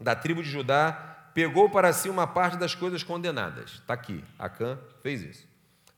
da 0.00 0.16
tribo 0.16 0.42
de 0.42 0.50
Judá, 0.50 0.90
pegou 1.32 1.70
para 1.70 1.92
si 1.92 2.08
uma 2.08 2.26
parte 2.26 2.56
das 2.56 2.74
coisas 2.74 3.04
condenadas. 3.04 3.74
Está 3.74 3.94
aqui, 3.94 4.24
Acã 4.36 4.76
fez 5.00 5.22
isso. 5.22 5.46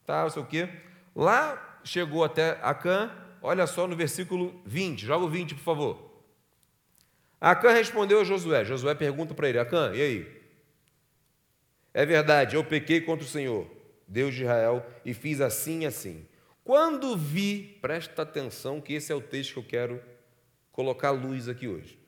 Tá, 0.04 0.24
não 0.24 0.28
sei 0.28 0.42
o 0.42 0.44
quê. 0.44 0.68
Lá 1.14 1.78
chegou 1.82 2.24
até 2.24 2.58
Acã, 2.62 3.10
olha 3.40 3.66
só 3.66 3.86
no 3.86 3.96
versículo 3.96 4.60
20, 4.66 5.06
joga 5.06 5.24
o 5.24 5.30
20, 5.30 5.54
por 5.54 5.64
favor. 5.64 6.22
Acã 7.40 7.72
respondeu 7.72 8.20
a 8.20 8.24
Josué. 8.24 8.66
Josué 8.66 8.94
pergunta 8.94 9.32
para 9.32 9.48
ele: 9.48 9.58
Acã, 9.58 9.92
e 9.94 10.02
aí? 10.02 10.36
É 11.96 12.04
verdade, 12.04 12.56
eu 12.56 12.62
pequei 12.62 13.00
contra 13.00 13.24
o 13.24 13.28
Senhor. 13.28 13.66
Deus 14.06 14.34
de 14.34 14.42
Israel, 14.42 14.84
e 15.02 15.14
fiz 15.14 15.40
assim 15.40 15.80
e 15.80 15.86
assim. 15.86 16.26
Quando 16.62 17.16
vi, 17.16 17.78
presta 17.80 18.20
atenção 18.20 18.82
que 18.82 18.92
esse 18.92 19.10
é 19.10 19.14
o 19.14 19.20
texto 19.22 19.54
que 19.54 19.58
eu 19.60 19.64
quero 19.64 20.02
colocar 20.70 21.10
luz 21.10 21.48
aqui 21.48 21.66
hoje. 21.66 21.98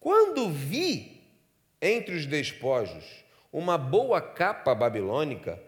Quando 0.00 0.50
vi 0.50 1.22
entre 1.80 2.16
os 2.16 2.26
despojos 2.26 3.04
uma 3.52 3.78
boa 3.78 4.20
capa 4.20 4.74
babilônica, 4.74 5.62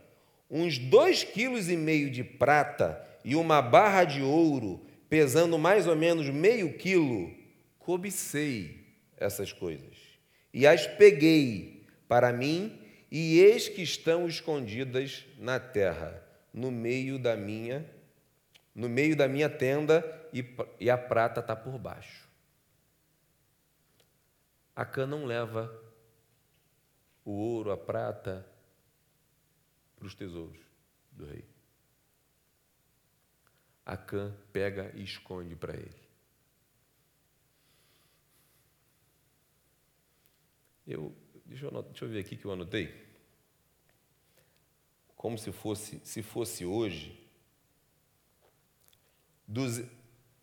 uns 0.50 0.76
dois 0.76 1.22
quilos 1.22 1.68
e 1.68 1.76
meio 1.76 2.10
de 2.10 2.24
prata 2.24 3.00
e 3.24 3.36
uma 3.36 3.62
barra 3.62 4.02
de 4.02 4.22
ouro, 4.22 4.84
pesando 5.08 5.56
mais 5.56 5.86
ou 5.86 5.94
menos 5.94 6.28
meio 6.28 6.76
quilo, 6.76 7.32
cobicei 7.78 8.84
essas 9.16 9.52
coisas 9.52 9.96
e 10.52 10.66
as 10.66 10.84
peguei 10.84 11.81
para 12.12 12.30
mim, 12.30 12.78
e 13.10 13.40
eis 13.40 13.70
que 13.70 13.80
estão 13.80 14.28
escondidas 14.28 15.24
na 15.38 15.58
terra, 15.58 16.22
no 16.52 16.70
meio 16.70 17.18
da 17.18 17.34
minha, 17.34 17.90
no 18.74 18.86
meio 18.86 19.16
da 19.16 19.26
minha 19.26 19.48
tenda, 19.48 20.04
e, 20.30 20.44
e 20.78 20.90
a 20.90 20.98
prata 20.98 21.40
está 21.40 21.56
por 21.56 21.78
baixo. 21.78 22.28
Acã 24.76 25.06
não 25.06 25.24
leva 25.24 25.74
o 27.24 27.30
ouro, 27.30 27.72
a 27.72 27.78
prata 27.78 28.46
para 29.96 30.06
os 30.06 30.14
tesouros 30.14 30.60
do 31.12 31.24
rei. 31.24 31.46
Acã 33.86 34.36
pega 34.52 34.92
e 34.94 35.02
esconde 35.02 35.56
para 35.56 35.72
ele. 35.72 36.02
Eu 40.86 41.21
deixa, 41.52 41.66
eu 41.66 41.82
deixa 41.82 42.04
eu 42.04 42.08
ver 42.08 42.20
aqui 42.20 42.36
que 42.36 42.44
eu 42.44 42.52
anotei. 42.52 42.94
Como 45.16 45.38
se 45.38 45.52
fosse, 45.52 46.00
se 46.02 46.22
fosse 46.22 46.64
hoje. 46.64 47.20
Dos, 49.46 49.82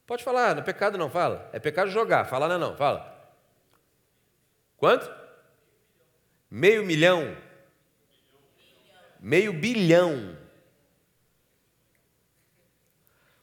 Pode 0.05 0.25
falar, 0.25 0.57
não 0.57 0.63
é 0.63 0.65
pecado 0.65 0.99
não, 0.99 1.09
fala. 1.09 1.49
É 1.53 1.61
pecado 1.61 1.89
jogar, 1.89 2.25
fala 2.25 2.49
não, 2.49 2.59
não, 2.59 2.77
fala. 2.77 3.33
Quanto? 4.77 5.09
Meio 6.51 6.85
milhão 6.85 7.37
meio 9.23 9.53
bilhão. 9.53 10.37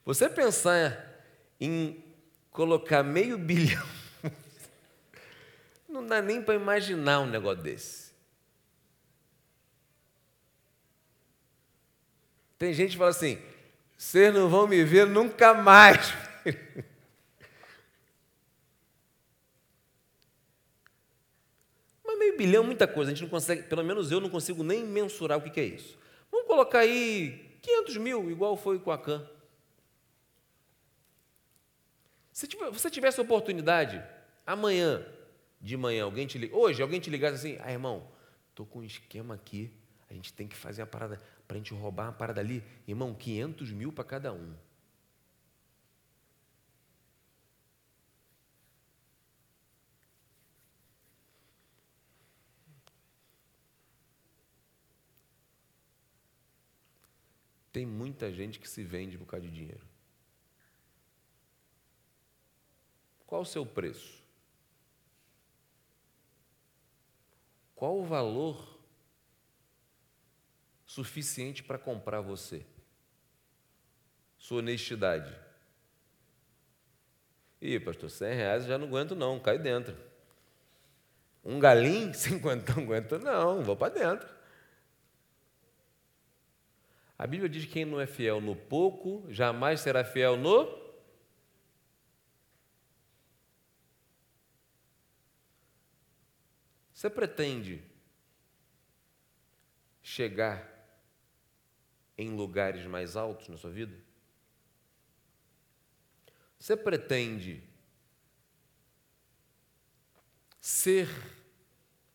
Você 0.03 0.29
pensar 0.29 1.07
em 1.59 2.03
colocar 2.51 3.01
meio 3.01 3.37
bilhão, 3.37 3.87
não 5.87 6.05
dá 6.05 6.21
nem 6.21 6.41
para 6.41 6.55
imaginar 6.55 7.21
um 7.21 7.27
negócio 7.27 7.63
desse. 7.63 8.09
Tem 12.57 12.73
gente 12.73 12.91
que 12.91 12.97
fala 12.97 13.11
assim: 13.11 13.41
vocês 13.97 14.33
não 14.33 14.49
vão 14.49 14.67
me 14.67 14.83
ver 14.83 15.07
nunca 15.07 15.53
mais. 15.53 16.13
meio 22.29 22.37
bilhão, 22.37 22.63
muita 22.63 22.87
coisa, 22.87 23.11
a 23.11 23.13
gente 23.13 23.23
não 23.23 23.29
consegue, 23.29 23.63
pelo 23.63 23.83
menos 23.83 24.11
eu 24.11 24.19
não 24.19 24.29
consigo 24.29 24.63
nem 24.63 24.83
mensurar 24.83 25.37
o 25.37 25.41
que 25.41 25.59
é 25.59 25.63
isso. 25.63 25.97
Vamos 26.31 26.47
colocar 26.47 26.79
aí 26.79 27.57
500 27.61 27.97
mil, 27.97 28.29
igual 28.29 28.55
foi 28.55 28.79
com 28.79 28.91
a 28.91 28.97
CAN. 28.97 29.27
Se 32.31 32.47
você 32.71 32.89
tivesse 32.89 33.19
oportunidade, 33.19 34.01
amanhã 34.45 35.05
de 35.59 35.75
manhã, 35.75 36.05
alguém 36.05 36.25
te 36.25 36.37
liga, 36.37 36.55
hoje 36.55 36.81
alguém 36.81 36.99
te 36.99 37.09
ligasse 37.09 37.35
assim, 37.35 37.57
ah, 37.61 37.71
irmão, 37.71 38.07
estou 38.49 38.65
com 38.65 38.79
um 38.79 38.83
esquema 38.83 39.35
aqui, 39.35 39.71
a 40.09 40.13
gente 40.13 40.31
tem 40.31 40.47
que 40.47 40.55
fazer 40.55 40.81
a 40.81 40.87
parada, 40.87 41.19
para 41.47 41.55
a 41.55 41.57
gente 41.57 41.73
roubar 41.73 42.05
uma 42.05 42.13
parada 42.13 42.39
ali, 42.39 42.63
irmão, 42.87 43.13
500 43.13 43.71
mil 43.71 43.91
para 43.91 44.05
cada 44.05 44.31
um. 44.31 44.53
Tem 57.79 57.85
muita 57.85 58.29
gente 58.29 58.59
que 58.59 58.67
se 58.67 58.83
vende 58.83 59.17
por 59.17 59.25
causa 59.25 59.45
de 59.45 59.53
dinheiro. 59.53 59.87
Qual 63.25 63.43
o 63.43 63.45
seu 63.45 63.65
preço? 63.65 64.21
Qual 67.73 67.97
o 67.97 68.03
valor 68.03 68.77
suficiente 70.85 71.63
para 71.63 71.79
comprar 71.79 72.19
você? 72.19 72.65
Sua 74.37 74.57
honestidade. 74.57 75.33
Ih, 77.61 77.79
pastor, 77.79 78.09
100 78.09 78.35
reais 78.35 78.65
já 78.65 78.77
não 78.77 78.87
aguento 78.87 79.15
não, 79.15 79.39
cai 79.39 79.57
dentro. 79.57 79.95
Um 81.45 81.61
galinho, 81.61 82.11
50 82.13 82.73
não 82.73 82.83
aguento 82.83 83.17
não, 83.19 83.63
vou 83.63 83.77
para 83.77 83.93
dentro. 83.93 84.38
A 87.19 87.27
Bíblia 87.27 87.49
diz 87.49 87.65
que 87.65 87.71
quem 87.73 87.83
não 87.83 87.99
é 87.99 88.07
fiel 88.07 88.39
no 88.39 88.55
pouco, 88.55 89.25
jamais 89.29 89.81
será 89.81 90.05
fiel 90.05 90.37
no. 90.37 90.79
Você 96.93 97.09
pretende 97.09 97.83
chegar 100.01 100.65
em 102.17 102.37
lugares 102.37 102.85
mais 102.85 103.17
altos 103.17 103.49
na 103.49 103.57
sua 103.57 103.69
vida? 103.69 103.97
Você 106.57 106.77
pretende 106.77 107.61
ser, 110.61 111.09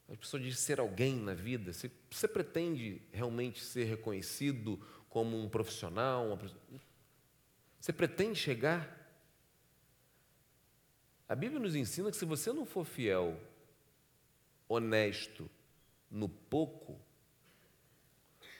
as 0.08 0.16
pessoas 0.16 0.42
dizem 0.42 0.58
ser 0.58 0.80
alguém 0.80 1.16
na 1.16 1.34
vida, 1.34 1.74
você, 1.74 1.90
você 2.10 2.26
pretende 2.26 3.02
realmente 3.12 3.62
ser 3.62 3.84
reconhecido 3.84 4.78
como 5.14 5.40
um 5.40 5.48
profissional? 5.48 6.26
Uma... 6.26 6.38
Você 7.78 7.92
pretende 7.92 8.36
chegar? 8.36 9.00
A 11.28 11.36
Bíblia 11.36 11.60
nos 11.60 11.76
ensina 11.76 12.10
que 12.10 12.16
se 12.16 12.24
você 12.24 12.52
não 12.52 12.66
for 12.66 12.84
fiel, 12.84 13.40
honesto 14.68 15.48
no 16.10 16.28
pouco, 16.28 16.98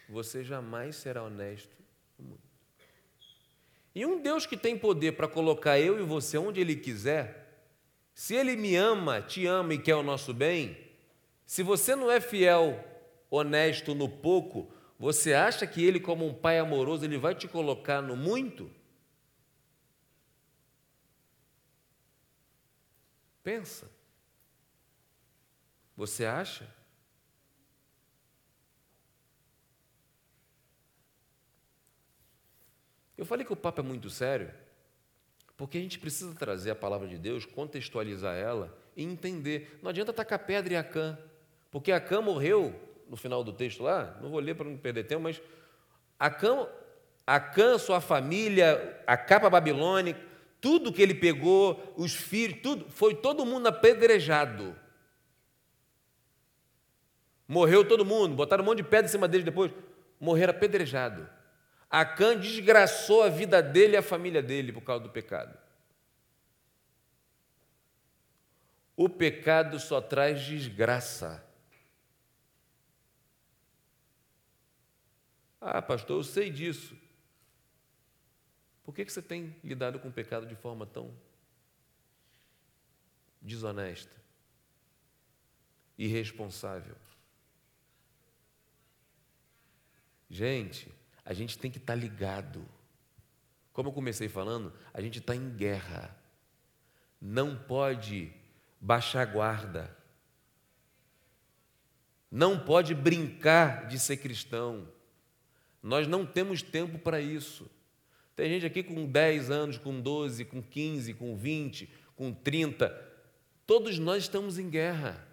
você 0.09 0.45
jamais 0.45 0.95
será 0.95 1.25
honesto 1.25 1.77
no 2.17 2.25
muito. 2.25 2.45
E 3.93 4.07
um 4.07 4.23
Deus 4.23 4.47
que 4.47 4.57
tem 4.57 4.79
poder 4.79 5.17
para 5.17 5.27
colocar 5.27 5.81
eu 5.81 5.99
e 5.99 6.05
você 6.05 6.39
onde 6.39 6.61
Ele 6.61 6.77
quiser, 6.77 7.67
se 8.15 8.37
Ele 8.37 8.55
me 8.55 8.77
ama, 8.77 9.21
te 9.21 9.45
ama 9.45 9.75
e 9.75 9.79
quer 9.79 9.97
o 9.97 10.05
nosso 10.05 10.33
bem, 10.33 10.79
se 11.45 11.65
você 11.65 11.97
não 11.97 12.09
é 12.09 12.21
fiel, 12.21 12.79
honesto 13.29 13.93
no 13.93 14.09
pouco, 14.09 14.73
você 15.05 15.35
acha 15.35 15.67
que 15.67 15.85
ele, 15.85 16.01
como 16.01 16.27
um 16.27 16.33
pai 16.33 16.59
amoroso, 16.59 17.05
ele 17.05 17.19
vai 17.19 17.35
te 17.35 17.47
colocar 17.47 18.01
no 18.01 18.17
muito? 18.17 18.71
Pensa. 23.43 23.91
Você 25.95 26.25
acha? 26.25 26.67
Eu 33.15 33.27
falei 33.27 33.45
que 33.45 33.53
o 33.53 33.57
papo 33.57 33.83
é 33.83 33.85
muito 33.85 34.09
sério, 34.09 34.55
porque 35.55 35.77
a 35.77 35.83
gente 35.83 35.99
precisa 35.99 36.35
trazer 36.35 36.71
a 36.71 36.75
palavra 36.75 37.07
de 37.07 37.19
Deus, 37.19 37.45
contextualizar 37.45 38.35
ela 38.35 38.75
e 38.97 39.05
entender. 39.05 39.79
Não 39.83 39.91
adianta 39.91 40.15
tacar 40.15 40.47
pedra 40.47 40.73
em 40.73 40.77
Acã, 40.79 41.19
porque 41.71 41.93
Acã 41.93 42.23
morreu 42.23 42.94
no 43.15 43.17
final 43.17 43.45
do 43.45 43.53
texto 43.53 43.85
lá, 43.85 44.19
não 44.21 44.29
vou 44.29 44.41
ler 44.41 44.57
para 44.57 44.69
não 44.69 44.77
perder 44.77 45.05
tempo, 45.05 45.23
mas 45.23 45.41
Acã, 46.19 47.79
sua 47.79 48.01
família, 48.01 49.01
a 49.07 49.17
capa 49.17 49.49
babilônica, 49.49 50.21
tudo 50.61 50.93
que 50.93 51.01
ele 51.01 51.15
pegou, 51.15 51.95
os 51.97 52.13
filhos, 52.13 52.59
tudo, 52.61 52.91
foi 52.91 53.15
todo 53.15 53.47
mundo 53.47 53.69
apedrejado. 53.69 54.77
Morreu 57.47 57.87
todo 57.87 58.05
mundo, 58.05 58.35
botaram 58.35 58.65
um 58.65 58.67
monte 58.67 58.79
de 58.79 58.83
pedra 58.83 59.07
em 59.07 59.11
cima 59.11 59.29
dele 59.29 59.45
depois, 59.45 59.71
morreram 60.19 60.51
apedrejado. 60.53 61.31
Acã 61.89 62.37
desgraçou 62.37 63.23
a 63.23 63.29
vida 63.29 63.63
dele 63.63 63.95
e 63.95 63.99
a 63.99 64.03
família 64.03 64.43
dele 64.43 64.73
por 64.73 64.81
causa 64.81 65.05
do 65.05 65.11
pecado. 65.11 65.57
O 68.97 69.09
pecado 69.09 69.79
só 69.79 70.01
traz 70.01 70.43
desgraça. 70.43 71.54
Ah, 75.67 75.81
pastor, 75.81 76.19
eu 76.19 76.23
sei 76.23 76.51
disso. 76.51 76.95
Por 78.85 78.95
que 78.95 79.03
você 79.03 79.23
tem 79.23 79.57
lidado 79.65 79.99
com 79.99 80.09
o 80.09 80.13
pecado 80.13 80.47
de 80.47 80.55
forma 80.55 80.85
tão 80.85 81.11
desonesta, 83.41 84.15
irresponsável? 85.97 86.95
Gente, 90.29 90.93
a 91.25 91.33
gente 91.33 91.59
tem 91.59 91.71
que 91.71 91.79
estar 91.79 91.95
ligado. 91.95 92.69
Como 93.73 93.89
eu 93.89 93.93
comecei 93.95 94.29
falando, 94.29 94.71
a 94.93 95.01
gente 95.01 95.19
está 95.19 95.35
em 95.35 95.49
guerra. 95.57 96.15
Não 97.19 97.57
pode 97.57 98.31
baixar 98.79 99.25
guarda. 99.25 99.97
Não 102.31 102.63
pode 102.63 102.95
brincar 102.95 103.89
de 103.89 103.99
ser 103.99 104.19
cristão. 104.19 104.93
Nós 105.85 106.09
não 106.09 106.25
temos 106.25 106.63
tempo 106.63 106.99
para 106.99 107.21
isso. 107.21 107.71
Tem 108.35 108.49
gente 108.49 108.65
aqui 108.65 108.83
com 108.83 109.05
10 109.05 109.51
anos, 109.51 109.77
com 109.77 110.01
12, 110.01 110.47
com 110.47 110.63
15, 110.63 111.13
com 111.13 111.37
20, 111.37 111.91
com 112.17 112.33
30. 112.33 112.89
Todos 113.67 113.99
nós 113.99 114.23
estamos 114.23 114.59
em 114.59 114.71
guerra. 114.71 115.29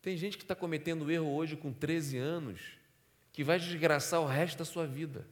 Tem 0.00 0.16
gente 0.16 0.36
que 0.36 0.44
está 0.44 0.54
cometendo 0.54 1.10
erro 1.10 1.34
hoje 1.34 1.56
com 1.56 1.72
13 1.72 2.16
anos, 2.16 2.60
que 3.32 3.42
vai 3.42 3.58
desgraçar 3.58 4.20
o 4.20 4.26
resto 4.26 4.58
da 4.58 4.64
sua 4.64 4.86
vida. 4.86 5.26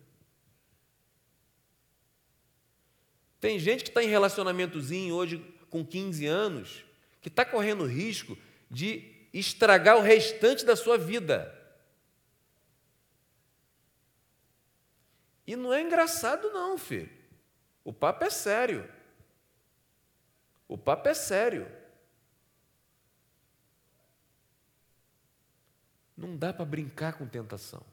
Tem 3.40 3.56
gente 3.56 3.84
que 3.84 3.90
está 3.90 4.02
em 4.02 4.08
relacionamentozinho 4.08 5.14
hoje 5.14 5.38
com 5.70 5.86
15 5.86 6.26
anos, 6.26 6.84
que 7.20 7.28
está 7.28 7.44
correndo 7.44 7.86
risco 7.86 8.36
de 8.68 9.12
estragar 9.32 9.96
o 9.96 10.02
restante 10.02 10.64
da 10.64 10.74
sua 10.74 10.98
vida. 10.98 11.61
E 15.46 15.56
não 15.56 15.72
é 15.72 15.82
engraçado, 15.82 16.50
não, 16.50 16.78
filho. 16.78 17.10
O 17.84 17.92
papo 17.92 18.24
é 18.24 18.30
sério. 18.30 18.88
O 20.68 20.78
papo 20.78 21.08
é 21.08 21.14
sério. 21.14 21.70
Não 26.16 26.36
dá 26.36 26.52
para 26.52 26.64
brincar 26.64 27.14
com 27.14 27.26
tentação. 27.26 27.84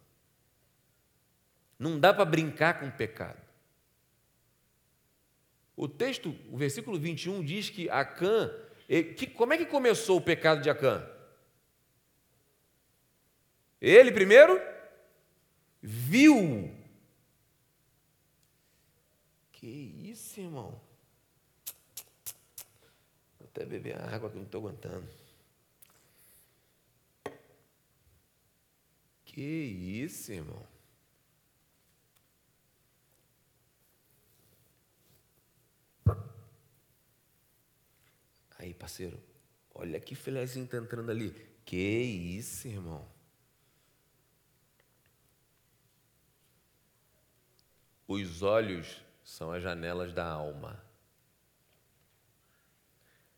Não 1.77 1.99
dá 1.99 2.13
para 2.13 2.25
brincar 2.25 2.79
com 2.79 2.91
pecado. 2.91 3.41
O 5.75 5.87
texto, 5.87 6.35
o 6.51 6.57
versículo 6.57 6.99
21 6.99 7.43
diz 7.43 7.69
que 7.69 7.89
Acã, 7.89 8.53
que, 8.87 9.25
como 9.25 9.53
é 9.53 9.57
que 9.57 9.65
começou 9.65 10.17
o 10.17 10.21
pecado 10.21 10.61
de 10.61 10.69
Acã? 10.69 11.09
Ele 13.79 14.11
primeiro 14.11 14.61
viu. 15.81 16.78
Que 19.59 19.67
isso, 19.67 20.39
irmão? 20.39 20.71
Vou 23.37 23.45
até 23.49 23.65
beber 23.65 23.99
água 23.99 24.29
que 24.29 24.37
não 24.37 24.45
estou 24.45 24.65
aguentando. 24.65 25.05
Que 29.25 29.41
isso, 29.41 30.31
irmão? 30.31 30.65
Aí, 38.57 38.73
parceiro, 38.73 39.21
olha 39.75 39.99
que 39.99 40.15
filézinho 40.15 40.63
está 40.63 40.77
entrando 40.77 41.11
ali. 41.11 41.31
Que 41.65 41.75
isso, 41.75 42.65
irmão? 42.65 43.05
Os 48.07 48.41
olhos 48.41 49.08
são 49.29 49.51
as 49.51 49.61
janelas 49.61 50.11
da 50.11 50.25
alma. 50.25 50.83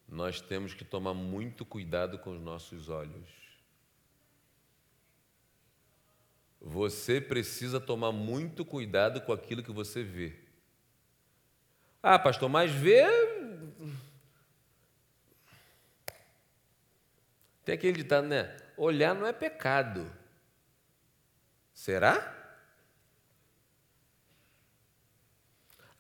Nós 0.08 0.40
temos 0.40 0.74
que 0.74 0.86
tomar 0.86 1.14
muito 1.14 1.66
cuidado 1.66 2.18
com 2.18 2.32
os 2.32 2.42
nossos 2.42 2.88
olhos. 2.88 3.28
Você 6.62 7.20
precisa 7.20 7.80
tomar 7.80 8.14
muito 8.14 8.64
cuidado 8.64 9.20
com 9.22 9.34
aquilo 9.34 9.62
que 9.62 9.72
você 9.72 10.02
vê. 10.02 10.40
Ah, 12.02 12.18
pastor, 12.18 12.50
mas 12.50 12.72
ver 12.72 13.10
Tem 17.66 17.76
aquele 17.76 17.98
ditado, 17.98 18.28
né? 18.28 18.58
Olhar 18.76 19.14
não 19.14 19.28
é 19.28 19.34
pecado. 19.34 20.12
Será? 21.74 22.41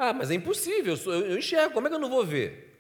Ah, 0.04 0.14
mas 0.14 0.32
é 0.32 0.34
impossível, 0.34 0.96
eu 1.14 1.38
enxergo, 1.38 1.76
como 1.76 1.86
é 1.86 1.90
que 1.92 1.96
eu 1.96 2.00
não 2.00 2.10
vou 2.10 2.26
ver? 2.26 2.76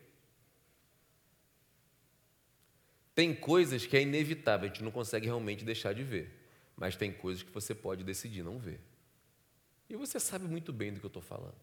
Tem 3.13 3.35
coisas 3.35 3.85
que 3.85 3.95
é 3.95 4.01
inevitável, 4.01 4.65
a 4.65 4.73
gente 4.73 4.83
não 4.83 4.89
consegue 4.89 5.27
realmente 5.27 5.63
deixar 5.63 5.93
de 5.93 6.01
ver, 6.03 6.31
mas 6.75 6.95
tem 6.95 7.13
coisas 7.13 7.43
que 7.43 7.51
você 7.51 7.75
pode 7.75 8.03
decidir 8.03 8.41
não 8.41 8.57
ver. 8.57 8.81
E 9.87 9.95
você 9.95 10.19
sabe 10.19 10.47
muito 10.47 10.73
bem 10.73 10.91
do 10.91 10.99
que 10.99 11.05
eu 11.05 11.09
estou 11.09 11.21
falando. 11.21 11.61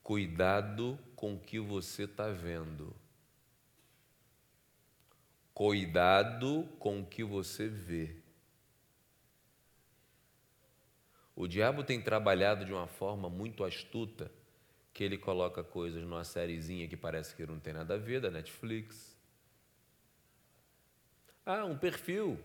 Cuidado 0.00 0.96
com 1.16 1.34
o 1.34 1.40
que 1.40 1.58
você 1.58 2.04
está 2.04 2.28
vendo. 2.28 2.94
Cuidado 5.52 6.68
com 6.78 7.00
o 7.00 7.04
que 7.04 7.24
você 7.24 7.66
vê. 7.66 8.21
O 11.42 11.48
diabo 11.48 11.82
tem 11.82 12.00
trabalhado 12.00 12.64
de 12.64 12.72
uma 12.72 12.86
forma 12.86 13.28
muito 13.28 13.64
astuta, 13.64 14.30
que 14.94 15.02
ele 15.02 15.18
coloca 15.18 15.64
coisas 15.64 16.00
numa 16.00 16.22
sériezinha 16.22 16.86
que 16.86 16.96
parece 16.96 17.34
que 17.34 17.44
não 17.44 17.58
tem 17.58 17.72
nada 17.72 17.94
a 17.94 17.98
ver, 17.98 18.20
da 18.20 18.30
Netflix. 18.30 19.18
Ah, 21.44 21.64
um 21.64 21.76
perfil. 21.76 22.38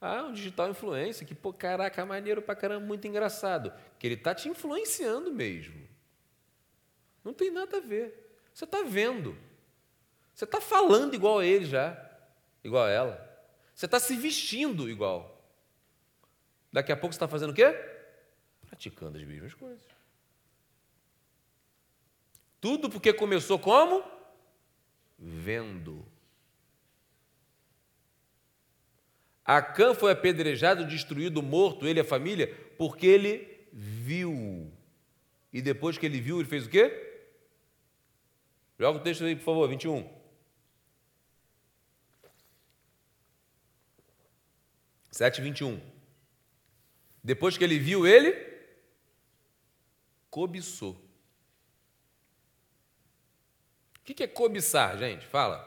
Ah, 0.00 0.22
um 0.22 0.32
digital 0.32 0.70
influencer, 0.70 1.26
que, 1.26 1.34
pô, 1.34 1.52
caraca, 1.52 2.06
maneiro 2.06 2.40
pra 2.40 2.54
caramba, 2.54 2.86
muito 2.86 3.04
engraçado. 3.08 3.72
Que 3.98 4.06
ele 4.06 4.14
está 4.14 4.32
te 4.32 4.48
influenciando 4.48 5.32
mesmo. 5.32 5.84
Não 7.24 7.34
tem 7.34 7.50
nada 7.50 7.78
a 7.78 7.80
ver. 7.80 8.38
Você 8.54 8.62
está 8.62 8.84
vendo. 8.84 9.36
Você 10.32 10.44
está 10.44 10.60
falando 10.60 11.14
igual 11.14 11.40
a 11.40 11.44
ele 11.44 11.64
já, 11.64 12.00
igual 12.62 12.84
a 12.84 12.90
ela. 12.90 13.44
Você 13.74 13.86
está 13.86 13.98
se 13.98 14.16
vestindo 14.16 14.88
igual. 14.88 15.37
Daqui 16.72 16.92
a 16.92 16.96
pouco 16.96 17.12
você 17.12 17.16
está 17.16 17.28
fazendo 17.28 17.50
o 17.50 17.54
quê? 17.54 17.72
Praticando 18.66 19.18
as 19.18 19.24
mesmas 19.24 19.54
coisas. 19.54 19.82
Tudo 22.60 22.90
porque 22.90 23.12
começou 23.12 23.58
como? 23.58 24.04
Vendo. 25.18 26.06
Acã 29.44 29.94
foi 29.94 30.12
apedrejado, 30.12 30.86
destruído, 30.86 31.42
morto, 31.42 31.86
ele 31.86 32.00
e 32.00 32.02
a 32.02 32.04
família, 32.04 32.54
porque 32.76 33.06
ele 33.06 33.66
viu. 33.72 34.70
E 35.50 35.62
depois 35.62 35.96
que 35.96 36.04
ele 36.04 36.20
viu, 36.20 36.38
ele 36.38 36.48
fez 36.48 36.66
o 36.66 36.68
quê? 36.68 37.06
Joga 38.78 38.98
o 38.98 39.02
texto 39.02 39.24
aí, 39.24 39.34
por 39.34 39.44
favor, 39.44 39.68
21. 39.68 40.18
Sete 45.10 45.40
vinte 45.40 45.60
e 45.60 45.64
Depois 47.22 47.58
que 47.58 47.64
ele 47.64 47.78
viu 47.78 48.06
ele, 48.06 48.32
cobiçou. 50.30 50.96
O 53.98 54.00
que 54.04 54.22
é 54.22 54.26
cobiçar, 54.26 54.96
gente? 54.96 55.26
Fala. 55.26 55.66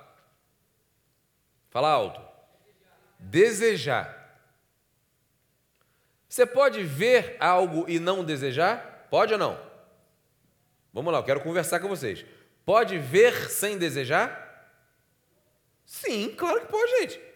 Fala 1.69 1.89
alto. 1.89 2.21
Desejar. 3.19 4.21
Você 6.27 6.45
pode 6.45 6.83
ver 6.83 7.37
algo 7.39 7.85
e 7.87 7.99
não 7.99 8.23
desejar? 8.23 9.07
Pode 9.09 9.33
ou 9.33 9.39
não? 9.39 9.71
Vamos 10.93 11.11
lá, 11.13 11.19
eu 11.19 11.23
quero 11.23 11.41
conversar 11.41 11.79
com 11.79 11.87
vocês. 11.87 12.25
Pode 12.65 12.97
ver 12.97 13.49
sem 13.49 13.77
desejar? 13.77 14.49
Sim, 15.85 16.33
claro 16.35 16.61
que 16.61 16.67
pode, 16.67 16.91
gente. 17.01 17.30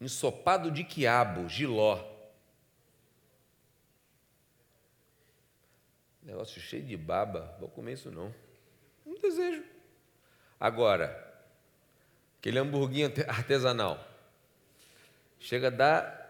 Ensopado 0.00 0.70
de 0.70 0.84
quiabo, 0.84 1.48
giló. 1.48 2.04
Negócio 6.22 6.60
cheio 6.60 6.84
de 6.84 6.96
baba, 6.96 7.56
vou 7.60 7.68
comer 7.68 7.92
isso 7.92 8.10
não. 8.10 8.34
Não 9.04 9.14
desejo. 9.20 9.64
Agora, 10.58 11.34
aquele 12.38 12.58
hamburguinho 12.58 13.12
artesanal. 13.28 14.04
Chega 15.38 15.68
a 15.68 15.70
dar. 15.70 16.26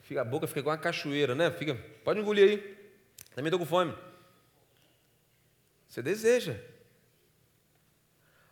Fica, 0.00 0.22
a 0.22 0.24
boca 0.24 0.46
fica 0.46 0.60
igual 0.60 0.74
uma 0.74 0.82
cachoeira, 0.82 1.34
né? 1.34 1.50
Fica, 1.50 1.74
pode 2.02 2.20
engolir 2.20 2.48
aí. 2.48 2.78
Também 3.34 3.48
estou 3.48 3.60
com 3.60 3.66
fome. 3.66 3.96
Você 5.86 6.02
deseja. 6.02 6.58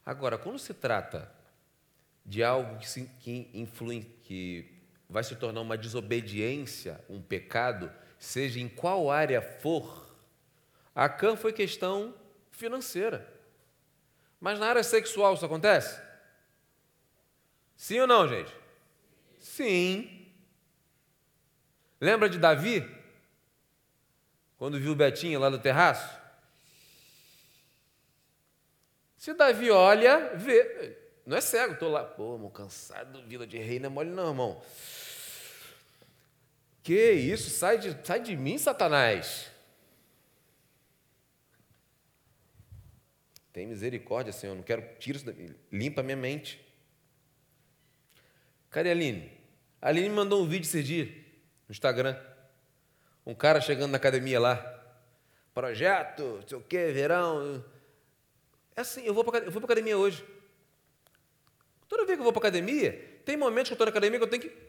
Agora, 0.04 0.38
quando 0.38 0.58
se 0.58 0.72
trata 0.72 1.35
de 2.26 2.42
algo 2.42 2.78
que, 2.78 2.90
se, 2.90 3.08
que, 3.20 3.48
influi, 3.54 4.02
que 4.24 4.68
vai 5.08 5.22
se 5.22 5.36
tornar 5.36 5.60
uma 5.60 5.78
desobediência, 5.78 7.00
um 7.08 7.22
pecado, 7.22 7.90
seja 8.18 8.58
em 8.58 8.68
qual 8.68 9.10
área 9.10 9.40
for, 9.40 10.04
a 10.94 11.08
Can 11.08 11.36
foi 11.36 11.52
questão 11.52 12.14
financeira. 12.50 13.32
Mas 14.40 14.58
na 14.58 14.66
área 14.66 14.82
sexual 14.82 15.34
isso 15.34 15.46
acontece? 15.46 16.00
Sim 17.76 18.00
ou 18.00 18.06
não, 18.06 18.26
gente? 18.26 18.52
Sim. 19.38 20.26
Lembra 22.00 22.28
de 22.28 22.38
Davi? 22.38 22.84
Quando 24.58 24.80
viu 24.80 24.94
Betinho 24.94 25.38
lá 25.38 25.48
no 25.48 25.58
terraço? 25.58 26.18
Se 29.16 29.32
Davi 29.34 29.70
olha, 29.70 30.34
vê. 30.34 31.05
Não 31.26 31.36
é 31.36 31.40
cego, 31.40 31.74
estou 31.74 31.90
lá. 31.90 32.04
Pô, 32.04 32.34
irmão, 32.34 32.48
cansado, 32.48 33.20
vida 33.24 33.44
de 33.44 33.58
rei, 33.58 33.80
não 33.80 33.86
é 33.86 33.90
mole 33.90 34.10
não, 34.10 34.28
irmão. 34.28 34.62
Que 36.84 37.10
isso? 37.10 37.50
Sai 37.50 37.78
de, 37.78 38.06
sai 38.06 38.20
de 38.20 38.36
mim, 38.36 38.56
Satanás. 38.56 39.50
Tem 43.52 43.66
misericórdia, 43.66 44.32
Senhor. 44.32 44.54
Não 44.54 44.62
quero 44.62 44.82
tiro 45.00 45.18
isso. 45.18 45.56
Limpa 45.72 46.00
minha 46.00 46.16
mente. 46.16 46.64
Cadê 48.70 48.90
a 48.90 48.92
Aline? 48.92 49.32
A 49.82 49.88
Aline 49.88 50.08
me 50.08 50.14
mandou 50.14 50.44
um 50.44 50.46
vídeo 50.46 50.66
esse 50.66 50.82
dia 50.82 51.06
no 51.66 51.72
Instagram. 51.72 52.16
Um 53.24 53.34
cara 53.34 53.60
chegando 53.60 53.90
na 53.90 53.96
academia 53.96 54.38
lá. 54.38 54.54
Projeto, 55.52 56.22
não 56.22 56.46
sei 56.46 56.58
o 56.58 56.60
quê, 56.60 56.92
verão. 56.92 57.64
É 58.76 58.82
assim, 58.82 59.04
eu 59.04 59.14
vou 59.14 59.24
para 59.24 59.44
a 59.44 59.64
academia 59.64 59.98
hoje. 59.98 60.24
Toda 61.88 62.04
vez 62.04 62.16
que 62.16 62.20
eu 62.20 62.24
vou 62.24 62.32
para 62.32 62.40
academia, 62.40 63.20
tem 63.24 63.36
momentos 63.36 63.68
que 63.68 63.72
eu 63.72 63.74
estou 63.74 63.86
na 63.86 63.90
academia 63.90 64.18
que 64.18 64.24
eu 64.24 64.28
tenho 64.28 64.42
que. 64.42 64.66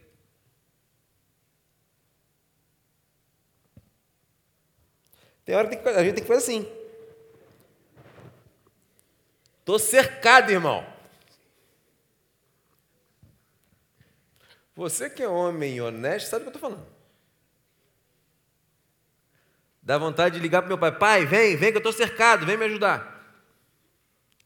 Tem 5.44 5.56
hora 5.56 5.68
que 5.68 5.88
a 5.88 6.04
gente 6.04 6.14
tem 6.14 6.22
que 6.22 6.28
fazer 6.28 6.42
assim. 6.42 6.78
Estou 9.60 9.78
cercado, 9.78 10.50
irmão. 10.50 10.86
Você 14.74 15.10
que 15.10 15.22
é 15.22 15.28
homem 15.28 15.80
honesto, 15.80 16.28
sabe 16.28 16.42
o 16.42 16.44
que 16.44 16.56
eu 16.56 16.56
estou 16.56 16.70
falando. 16.70 16.86
Dá 19.82 19.96
vontade 19.96 20.36
de 20.36 20.40
ligar 20.42 20.60
para 20.60 20.68
meu 20.68 20.78
pai: 20.78 20.98
pai, 20.98 21.26
vem, 21.26 21.56
vem 21.56 21.70
que 21.70 21.78
eu 21.78 21.80
estou 21.80 21.92
cercado, 21.92 22.44
vem 22.44 22.56
me 22.58 22.66
ajudar. 22.66 23.24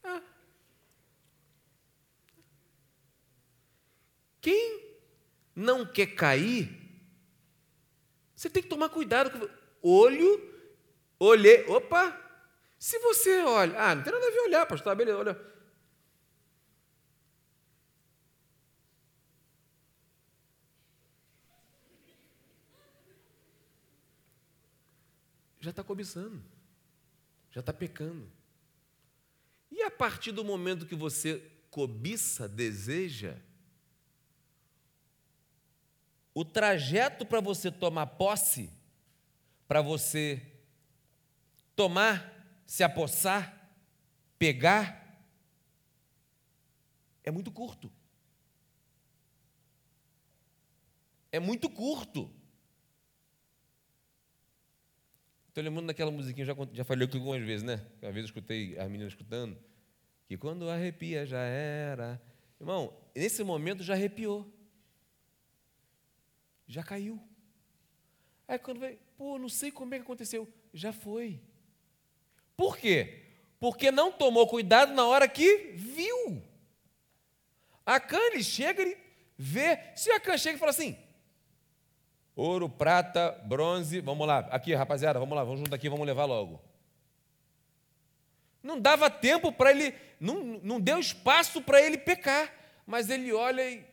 Ah. 0.03 0.21
Quem 4.39 4.97
não 5.55 5.85
quer 5.85 6.07
cair, 6.07 6.83
você 8.35 8.49
tem 8.49 8.63
que 8.63 8.69
tomar 8.69 8.89
cuidado. 8.89 9.49
Olho, 9.81 10.41
olhei, 11.19 11.65
opa, 11.65 12.19
se 12.77 12.99
você 12.99 13.41
olha, 13.41 13.79
ah, 13.79 13.95
não 13.95 14.03
tem 14.03 14.11
nada 14.11 14.27
a 14.27 14.31
ver 14.31 14.39
olhar, 14.41 14.65
pastor, 14.65 14.95
beleza, 14.95 15.17
olha. 15.17 15.53
Já 25.61 25.69
está 25.69 25.81
cobiçando, 25.81 26.43
já 27.49 27.61
está 27.61 27.71
pecando. 27.71 28.29
E 29.71 29.81
a 29.83 29.89
partir 29.89 30.33
do 30.33 30.43
momento 30.43 30.85
que 30.85 30.95
você 30.95 31.49
cobiça, 31.71 32.49
deseja, 32.49 33.37
o 36.33 36.43
trajeto 36.43 37.25
para 37.25 37.39
você 37.39 37.71
tomar 37.71 38.07
posse, 38.07 38.69
para 39.67 39.81
você 39.81 40.41
tomar 41.75 42.31
se 42.65 42.83
apossar, 42.83 43.71
pegar, 44.37 45.03
é 47.23 47.31
muito 47.31 47.51
curto. 47.51 47.91
É 51.31 51.39
muito 51.39 51.69
curto. 51.69 52.29
Estou 55.47 55.63
lembrando 55.63 55.87
daquela 55.87 56.09
musiquinha, 56.09 56.45
já, 56.45 56.55
já 56.73 56.83
falei 56.83 57.07
aqui 57.07 57.17
algumas 57.17 57.41
vezes, 57.43 57.63
né? 57.63 57.85
Uma 58.01 58.11
vez 58.11 58.23
eu 58.23 58.25
escutei 58.25 58.77
as 58.77 58.89
meninas 58.89 59.13
escutando, 59.13 59.55
que 60.27 60.35
quando 60.35 60.67
arrepia 60.67 61.25
já 61.25 61.41
era. 61.41 62.19
Irmão, 62.59 62.91
nesse 63.15 63.43
momento 63.43 63.83
já 63.83 63.93
arrepiou. 63.93 64.51
Já 66.73 66.81
caiu. 66.81 67.21
Aí 68.47 68.57
quando 68.57 68.79
vai, 68.79 68.97
pô, 69.15 69.37
não 69.37 69.47
sei 69.47 69.71
como 69.71 69.93
é 69.93 69.99
que 69.99 70.03
aconteceu. 70.03 70.51
Já 70.73 70.91
foi. 70.91 71.39
Por 72.57 72.79
quê? 72.79 73.25
Porque 73.59 73.91
não 73.91 74.11
tomou 74.11 74.47
cuidado 74.47 74.91
na 74.91 75.05
hora 75.05 75.27
que 75.27 75.73
viu. 75.75 76.41
A 77.85 77.99
Can, 77.99 78.17
ele 78.31 78.43
chega, 78.43 78.81
ele 78.81 78.97
vê. 79.37 79.77
Se 79.95 80.09
a 80.13 80.19
Can 80.19 80.35
chega 80.35 80.55
e 80.55 80.59
fala 80.59 80.71
assim: 80.71 80.97
ouro, 82.35 82.67
prata, 82.67 83.39
bronze, 83.45 84.01
vamos 84.01 84.25
lá, 84.25 84.39
aqui 84.49 84.73
rapaziada, 84.73 85.19
vamos 85.19 85.35
lá, 85.35 85.43
vamos 85.43 85.59
junto 85.59 85.75
aqui, 85.75 85.87
vamos 85.87 86.07
levar 86.07 86.25
logo. 86.25 86.59
Não 88.63 88.81
dava 88.81 89.11
tempo 89.11 89.51
para 89.51 89.69
ele, 89.69 89.93
não, 90.19 90.43
não 90.63 90.81
deu 90.81 90.97
espaço 90.97 91.61
para 91.61 91.79
ele 91.79 91.99
pecar, 91.99 92.51
mas 92.83 93.11
ele 93.11 93.31
olha 93.31 93.61
e. 93.69 93.92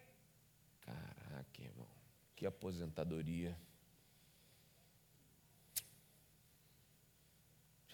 Que 2.41 2.47
aposentadoria. 2.47 3.55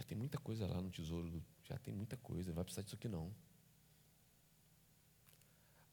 tem 0.07 0.17
muita 0.17 0.39
coisa 0.39 0.67
lá 0.69 0.81
no 0.81 0.89
tesouro, 0.89 1.43
já 1.65 1.77
tem 1.79 1.93
muita 1.93 2.17
coisa, 2.17 2.53
vai 2.53 2.63
precisar 2.63 2.83
disso 2.83 2.95
aqui 2.95 3.09
não. 3.09 3.35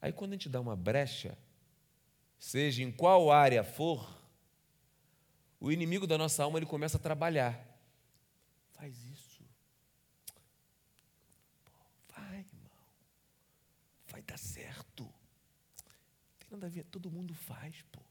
Aí 0.00 0.12
quando 0.12 0.32
a 0.32 0.34
gente 0.36 0.48
dá 0.48 0.60
uma 0.60 0.76
brecha, 0.76 1.36
seja 2.38 2.84
em 2.84 2.92
qual 2.92 3.32
área 3.32 3.64
for, 3.64 4.22
o 5.58 5.72
inimigo 5.72 6.06
da 6.06 6.16
nossa 6.16 6.44
alma 6.44 6.60
ele 6.60 6.66
começa 6.66 6.96
a 6.96 7.00
trabalhar. 7.00 7.58
Faz 8.74 9.02
isso. 9.04 9.42
vai, 12.08 12.38
irmão. 12.38 12.70
Vai 14.06 14.22
dar 14.22 14.38
certo. 14.38 15.12
Tem 16.38 16.48
nada 16.52 16.66
a 16.66 16.70
ver, 16.70 16.84
todo 16.84 17.10
mundo 17.10 17.34
faz, 17.34 17.82
pô. 17.90 18.03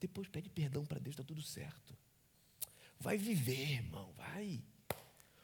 Depois 0.00 0.26
pede 0.26 0.48
perdão 0.48 0.84
para 0.84 0.98
Deus, 0.98 1.12
está 1.12 1.22
tudo 1.22 1.42
certo. 1.42 1.96
Vai 2.98 3.18
viver, 3.18 3.72
irmão, 3.72 4.12
vai. 4.16 4.62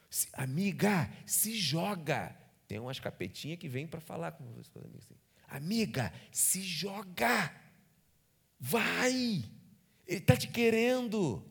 Se, 0.08 0.28
amiga, 0.32 1.10
se 1.26 1.54
joga. 1.58 2.34
Tem 2.66 2.78
umas 2.78 2.98
capetinhas 2.98 3.58
que 3.58 3.68
vêm 3.68 3.86
para 3.86 4.00
falar 4.00 4.32
com 4.32 4.44
você. 4.54 4.78
Assim. 4.78 5.14
Amiga, 5.46 6.12
se 6.32 6.62
joga. 6.62 7.54
Vai. 8.58 9.44
Ele 10.06 10.18
está 10.18 10.36
te 10.36 10.48
querendo. 10.48 11.44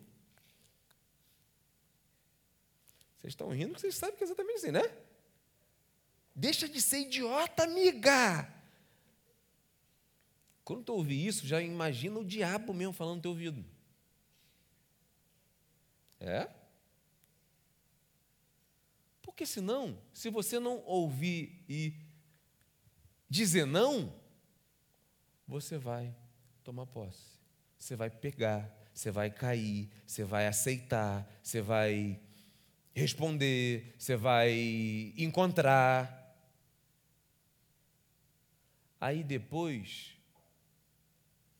Vocês 3.19 3.33
estão 3.33 3.49
rindo 3.49 3.69
porque 3.69 3.81
vocês 3.81 3.95
sabem 3.95 4.15
que 4.15 4.23
é 4.23 4.27
exatamente 4.27 4.57
assim, 4.57 4.71
né? 4.71 4.83
Deixa 6.35 6.67
de 6.67 6.81
ser 6.81 7.01
idiota, 7.01 7.63
amiga. 7.63 8.51
Quando 10.65 10.83
tu 10.83 10.93
ouvir 10.93 11.27
isso, 11.27 11.45
já 11.45 11.61
imagina 11.61 12.19
o 12.19 12.25
diabo 12.25 12.73
mesmo 12.73 12.91
falando 12.91 13.17
no 13.17 13.21
teu 13.21 13.31
ouvido. 13.31 13.63
É? 16.19 16.49
Porque 19.21 19.45
senão, 19.45 20.01
se 20.11 20.31
você 20.31 20.59
não 20.59 20.83
ouvir 20.85 21.63
e 21.69 21.93
dizer 23.29 23.65
não, 23.65 24.11
você 25.47 25.77
vai 25.77 26.15
tomar 26.63 26.87
posse. 26.87 27.39
Você 27.77 27.95
vai 27.95 28.09
pegar, 28.09 28.75
você 28.91 29.11
vai 29.11 29.29
cair, 29.29 29.91
você 30.07 30.23
vai 30.23 30.47
aceitar, 30.47 31.29
você 31.43 31.61
vai 31.61 32.19
responder, 32.91 33.93
você 33.99 34.15
vai 34.15 35.13
encontrar. 35.15 36.23
Aí 38.99 39.23
depois, 39.23 40.14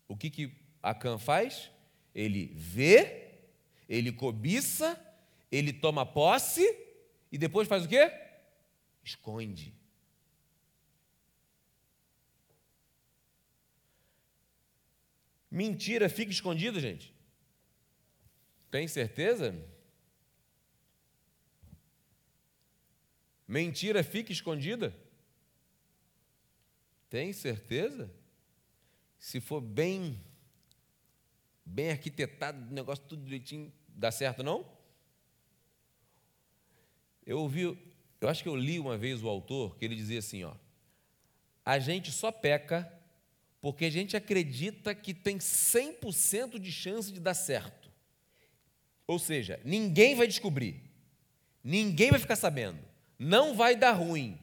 O 0.07 0.15
que, 0.15 0.29
que 0.29 0.51
Acã 0.81 1.17
faz? 1.17 1.71
Ele 2.13 2.51
vê, 2.55 3.39
ele 3.89 4.11
cobiça, 4.11 4.99
ele 5.51 5.73
toma 5.73 6.05
posse 6.05 6.63
e 7.31 7.37
depois 7.37 7.67
faz 7.67 7.85
o 7.85 7.89
quê? 7.89 8.11
Esconde. 9.03 9.73
Mentira 15.49 16.09
fica 16.09 16.31
escondida, 16.31 16.79
gente? 16.79 17.13
Tem 18.69 18.87
certeza? 18.87 19.55
Mentira 23.47 24.03
fica 24.03 24.31
escondida? 24.31 24.93
Tem 27.09 27.31
certeza? 27.31 28.13
Se 29.17 29.39
for 29.39 29.61
bem 29.61 30.21
bem 31.65 31.89
arquitetado, 31.89 32.69
o 32.69 32.73
negócio 32.73 33.03
tudo 33.05 33.23
direitinho, 33.23 33.73
dá 33.87 34.11
certo 34.11 34.43
não? 34.43 34.65
Eu 37.25 37.39
ouvi, 37.39 37.61
eu 38.21 38.29
acho 38.29 38.43
que 38.43 38.49
eu 38.49 38.55
li 38.55 38.79
uma 38.79 38.97
vez 38.97 39.23
o 39.23 39.27
autor 39.27 39.75
que 39.77 39.83
ele 39.83 39.95
dizia 39.95 40.19
assim, 40.19 40.43
ó: 40.43 40.53
A 41.65 41.79
gente 41.79 42.11
só 42.11 42.31
peca 42.31 42.91
porque 43.59 43.85
a 43.85 43.89
gente 43.89 44.15
acredita 44.15 44.93
que 44.93 45.11
tem 45.11 45.39
100% 45.39 46.59
de 46.59 46.71
chance 46.71 47.11
de 47.11 47.19
dar 47.19 47.33
certo. 47.33 47.89
Ou 49.07 49.17
seja, 49.17 49.59
ninguém 49.65 50.15
vai 50.15 50.27
descobrir, 50.27 50.83
ninguém 51.63 52.11
vai 52.11 52.19
ficar 52.19 52.35
sabendo, 52.35 52.79
não 53.17 53.55
vai 53.55 53.75
dar 53.75 53.93
ruim. 53.93 54.39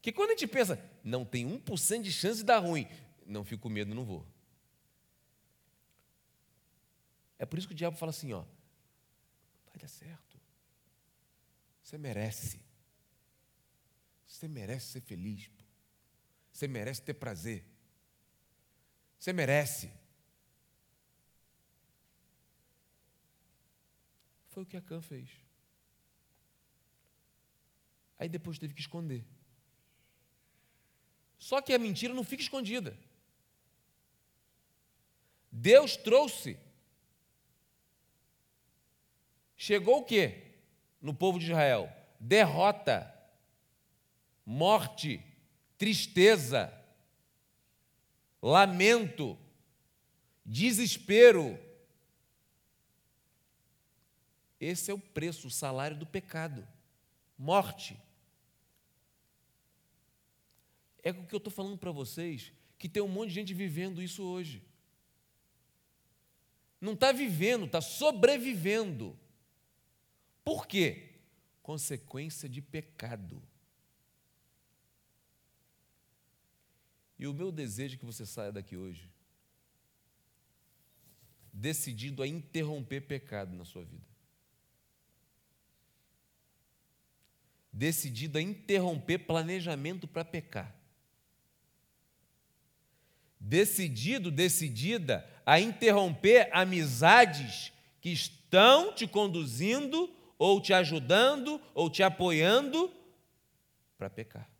Que 0.00 0.10
quando 0.10 0.30
a 0.30 0.32
gente 0.32 0.46
pensa, 0.46 0.82
não 1.04 1.24
tem 1.24 1.46
1% 1.46 2.00
de 2.00 2.10
chance 2.10 2.38
de 2.38 2.44
dar 2.44 2.58
ruim, 2.60 2.88
não 3.26 3.44
fico 3.44 3.62
com 3.62 3.68
medo, 3.68 3.94
não 3.94 4.04
vou. 4.04 4.26
É 7.38 7.46
por 7.46 7.58
isso 7.58 7.66
que 7.66 7.74
o 7.74 7.76
diabo 7.76 7.96
fala 7.96 8.10
assim, 8.10 8.32
ó, 8.32 8.44
vai 9.66 9.76
dar 9.80 9.88
certo. 9.88 10.40
Você 11.82 11.98
merece. 11.98 12.60
Você 14.26 14.48
merece 14.48 14.92
ser 14.92 15.00
feliz. 15.00 15.50
Você 16.52 16.68
merece 16.68 17.02
ter 17.02 17.14
prazer. 17.14 17.64
Você 19.18 19.32
merece. 19.32 19.92
Foi 24.48 24.62
o 24.62 24.66
que 24.66 24.76
a 24.76 24.82
Cã 24.82 25.00
fez. 25.00 25.30
Aí 28.18 28.28
depois 28.28 28.58
teve 28.58 28.74
que 28.74 28.80
esconder. 28.80 29.26
Só 31.38 31.60
que 31.60 31.72
a 31.72 31.78
mentira 31.78 32.14
não 32.14 32.22
fica 32.22 32.42
escondida. 32.42 32.96
Deus 35.52 35.96
trouxe. 35.96 36.58
Chegou 39.54 39.98
o 39.98 40.04
quê? 40.04 40.48
no 41.02 41.12
povo 41.12 41.38
de 41.38 41.46
Israel: 41.46 41.92
derrota, 42.18 43.12
morte, 44.46 45.20
tristeza, 45.76 46.72
lamento, 48.40 49.36
desespero. 50.46 51.58
Esse 54.60 54.92
é 54.92 54.94
o 54.94 54.98
preço, 54.98 55.48
o 55.48 55.50
salário 55.50 55.96
do 55.96 56.06
pecado: 56.06 56.66
morte. 57.36 58.00
É 61.02 61.10
o 61.10 61.26
que 61.26 61.34
eu 61.34 61.38
estou 61.38 61.52
falando 61.52 61.76
para 61.76 61.90
vocês, 61.90 62.52
que 62.78 62.88
tem 62.88 63.02
um 63.02 63.08
monte 63.08 63.30
de 63.30 63.34
gente 63.34 63.52
vivendo 63.52 64.00
isso 64.00 64.22
hoje. 64.22 64.62
Não 66.82 66.94
está 66.94 67.12
vivendo, 67.12 67.64
está 67.64 67.80
sobrevivendo. 67.80 69.18
Por 70.44 70.66
quê? 70.66 71.14
Consequência 71.62 72.48
de 72.48 72.60
pecado. 72.60 73.40
E 77.16 77.26
o 77.26 77.32
meu 77.32 77.52
desejo 77.52 77.94
é 77.94 77.98
que 77.98 78.04
você 78.04 78.26
saia 78.26 78.50
daqui 78.50 78.76
hoje 78.76 79.08
decidido 81.52 82.22
a 82.22 82.26
interromper 82.26 83.02
pecado 83.02 83.54
na 83.54 83.64
sua 83.64 83.84
vida. 83.84 84.06
Decidido 87.72 88.38
a 88.38 88.42
interromper 88.42 89.18
planejamento 89.18 90.08
para 90.08 90.24
pecar. 90.24 90.74
Decidido, 93.38 94.30
decidida 94.30 95.28
a 95.44 95.60
interromper 95.60 96.48
amizades 96.52 97.72
que 98.00 98.10
estão 98.10 98.92
te 98.92 99.06
conduzindo 99.06 100.12
ou 100.38 100.60
te 100.60 100.72
ajudando, 100.72 101.60
ou 101.72 101.88
te 101.88 102.02
apoiando 102.02 102.92
para 103.96 104.10
pecar. 104.10 104.50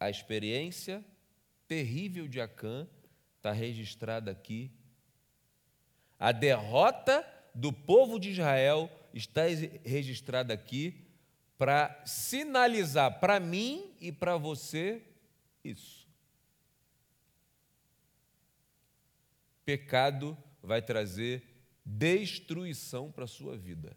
A 0.00 0.10
experiência 0.10 1.04
terrível 1.68 2.26
de 2.26 2.40
Acã 2.40 2.88
está 3.36 3.52
registrada 3.52 4.32
aqui. 4.32 4.72
A 6.18 6.32
derrota 6.32 7.24
do 7.54 7.72
povo 7.72 8.18
de 8.18 8.30
Israel 8.30 8.90
está 9.14 9.42
registrada 9.84 10.52
aqui 10.52 11.03
para 11.64 11.98
sinalizar 12.04 13.20
para 13.20 13.40
mim 13.40 13.90
e 13.98 14.12
para 14.12 14.36
você 14.36 15.02
isso. 15.64 16.06
Pecado 19.64 20.36
vai 20.62 20.82
trazer 20.82 21.42
destruição 21.82 23.10
para 23.10 23.24
a 23.24 23.26
sua 23.26 23.56
vida. 23.56 23.96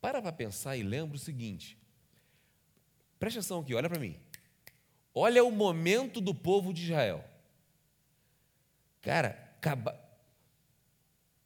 Para 0.00 0.22
para 0.22 0.32
pensar 0.32 0.78
e 0.78 0.82
lembra 0.82 1.16
o 1.16 1.20
seguinte. 1.20 1.76
Preste 3.18 3.38
atenção 3.38 3.60
aqui, 3.60 3.74
olha 3.74 3.90
para 3.90 4.00
mim. 4.00 4.18
Olha 5.14 5.44
o 5.44 5.52
momento 5.52 6.22
do 6.22 6.34
povo 6.34 6.72
de 6.72 6.84
Israel. 6.84 7.22
Cara, 9.02 9.58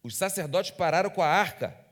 os 0.01 0.15
sacerdotes 0.15 0.71
pararam 0.71 1.09
com 1.09 1.21
a 1.21 1.27
arca, 1.27 1.84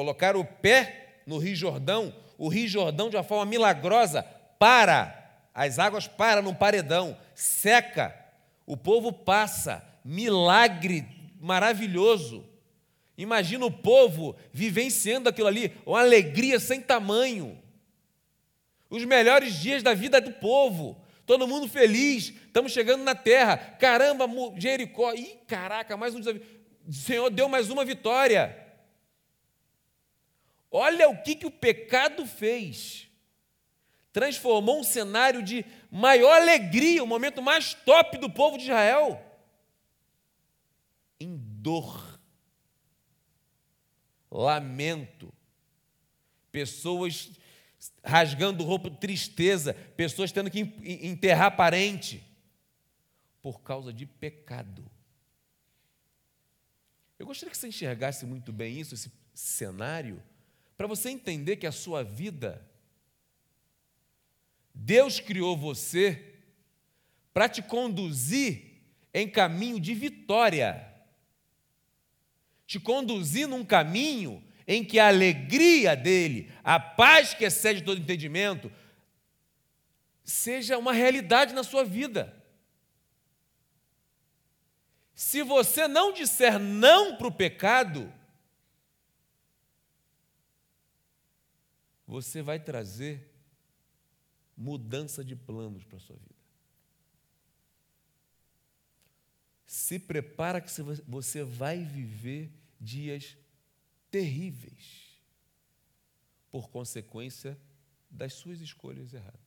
colocaram 0.00 0.40
o 0.40 0.44
pé 0.46 1.20
no 1.26 1.36
Rio 1.36 1.54
Jordão, 1.54 2.14
o 2.38 2.48
Rio 2.48 2.66
Jordão, 2.66 3.10
de 3.10 3.16
uma 3.16 3.22
forma 3.22 3.44
milagrosa, 3.44 4.22
para, 4.58 5.42
as 5.52 5.78
águas 5.78 6.08
param 6.08 6.40
num 6.40 6.54
paredão, 6.54 7.14
seca, 7.34 8.16
o 8.64 8.78
povo 8.78 9.12
passa, 9.12 9.86
milagre 10.02 11.06
maravilhoso. 11.38 12.42
Imagina 13.18 13.66
o 13.66 13.70
povo 13.70 14.34
vivenciando 14.50 15.28
aquilo 15.28 15.48
ali, 15.48 15.70
uma 15.84 16.00
alegria 16.00 16.58
sem 16.58 16.80
tamanho. 16.80 17.60
Os 18.88 19.04
melhores 19.04 19.52
dias 19.52 19.82
da 19.82 19.92
vida 19.92 20.18
do 20.18 20.32
povo. 20.32 20.98
Todo 21.26 21.46
mundo 21.46 21.68
feliz, 21.68 22.32
estamos 22.46 22.72
chegando 22.72 23.04
na 23.04 23.14
terra. 23.14 23.58
Caramba, 23.58 24.26
Jericó. 24.56 25.12
Ih, 25.12 25.36
caraca, 25.46 25.94
mais 25.94 26.14
um 26.14 26.20
desafio. 26.20 26.40
O 26.88 26.92
Senhor 26.94 27.28
deu 27.28 27.50
mais 27.50 27.68
uma 27.68 27.84
vitória. 27.84 28.69
Olha 30.70 31.08
o 31.08 31.22
que, 31.22 31.34
que 31.34 31.46
o 31.46 31.50
pecado 31.50 32.26
fez 32.26 33.10
transformou 34.12 34.80
um 34.80 34.84
cenário 34.84 35.42
de 35.42 35.64
maior 35.90 36.40
alegria, 36.40 37.02
o 37.02 37.06
momento 37.06 37.40
mais 37.40 37.74
top 37.74 38.18
do 38.18 38.28
povo 38.28 38.58
de 38.58 38.64
Israel, 38.64 39.24
em 41.18 41.36
dor, 41.36 42.18
lamento, 44.30 45.32
pessoas 46.50 47.30
rasgando 48.04 48.64
roupa, 48.64 48.90
tristeza, 48.90 49.72
pessoas 49.72 50.32
tendo 50.32 50.50
que 50.50 50.60
enterrar 50.84 51.56
parente, 51.56 52.22
por 53.40 53.62
causa 53.62 53.92
de 53.92 54.04
pecado. 54.04 54.84
Eu 57.18 57.26
gostaria 57.26 57.50
que 57.50 57.56
você 57.56 57.68
enxergasse 57.68 58.26
muito 58.26 58.52
bem 58.52 58.78
isso, 58.78 58.94
esse 58.94 59.10
cenário, 59.32 60.22
para 60.80 60.86
você 60.86 61.10
entender 61.10 61.56
que 61.56 61.66
a 61.66 61.72
sua 61.72 62.02
vida 62.02 62.66
Deus 64.74 65.20
criou 65.20 65.54
você 65.54 66.36
para 67.34 67.50
te 67.50 67.60
conduzir 67.60 68.80
em 69.12 69.28
caminho 69.28 69.78
de 69.78 69.92
vitória, 69.92 70.90
te 72.66 72.80
conduzir 72.80 73.46
num 73.46 73.62
caminho 73.62 74.42
em 74.66 74.82
que 74.82 74.98
a 74.98 75.08
alegria 75.08 75.94
dele, 75.94 76.50
a 76.64 76.80
paz 76.80 77.34
que 77.34 77.44
excede 77.44 77.82
todo 77.82 78.00
entendimento, 78.00 78.72
seja 80.24 80.78
uma 80.78 80.94
realidade 80.94 81.52
na 81.52 81.62
sua 81.62 81.84
vida. 81.84 82.42
Se 85.14 85.42
você 85.42 85.86
não 85.86 86.10
disser 86.10 86.58
não 86.58 87.18
para 87.18 87.26
o 87.26 87.32
pecado, 87.32 88.10
você 92.10 92.42
vai 92.42 92.58
trazer 92.58 93.32
mudança 94.56 95.24
de 95.24 95.36
planos 95.36 95.84
para 95.84 95.96
a 95.96 96.00
sua 96.00 96.16
vida. 96.16 96.34
Se 99.64 99.96
prepara 99.96 100.60
que 100.60 100.72
você 101.06 101.44
vai 101.44 101.84
viver 101.84 102.50
dias 102.80 103.38
terríveis 104.10 105.20
por 106.50 106.68
consequência 106.68 107.56
das 108.10 108.34
suas 108.34 108.60
escolhas 108.60 109.14
erradas. 109.14 109.40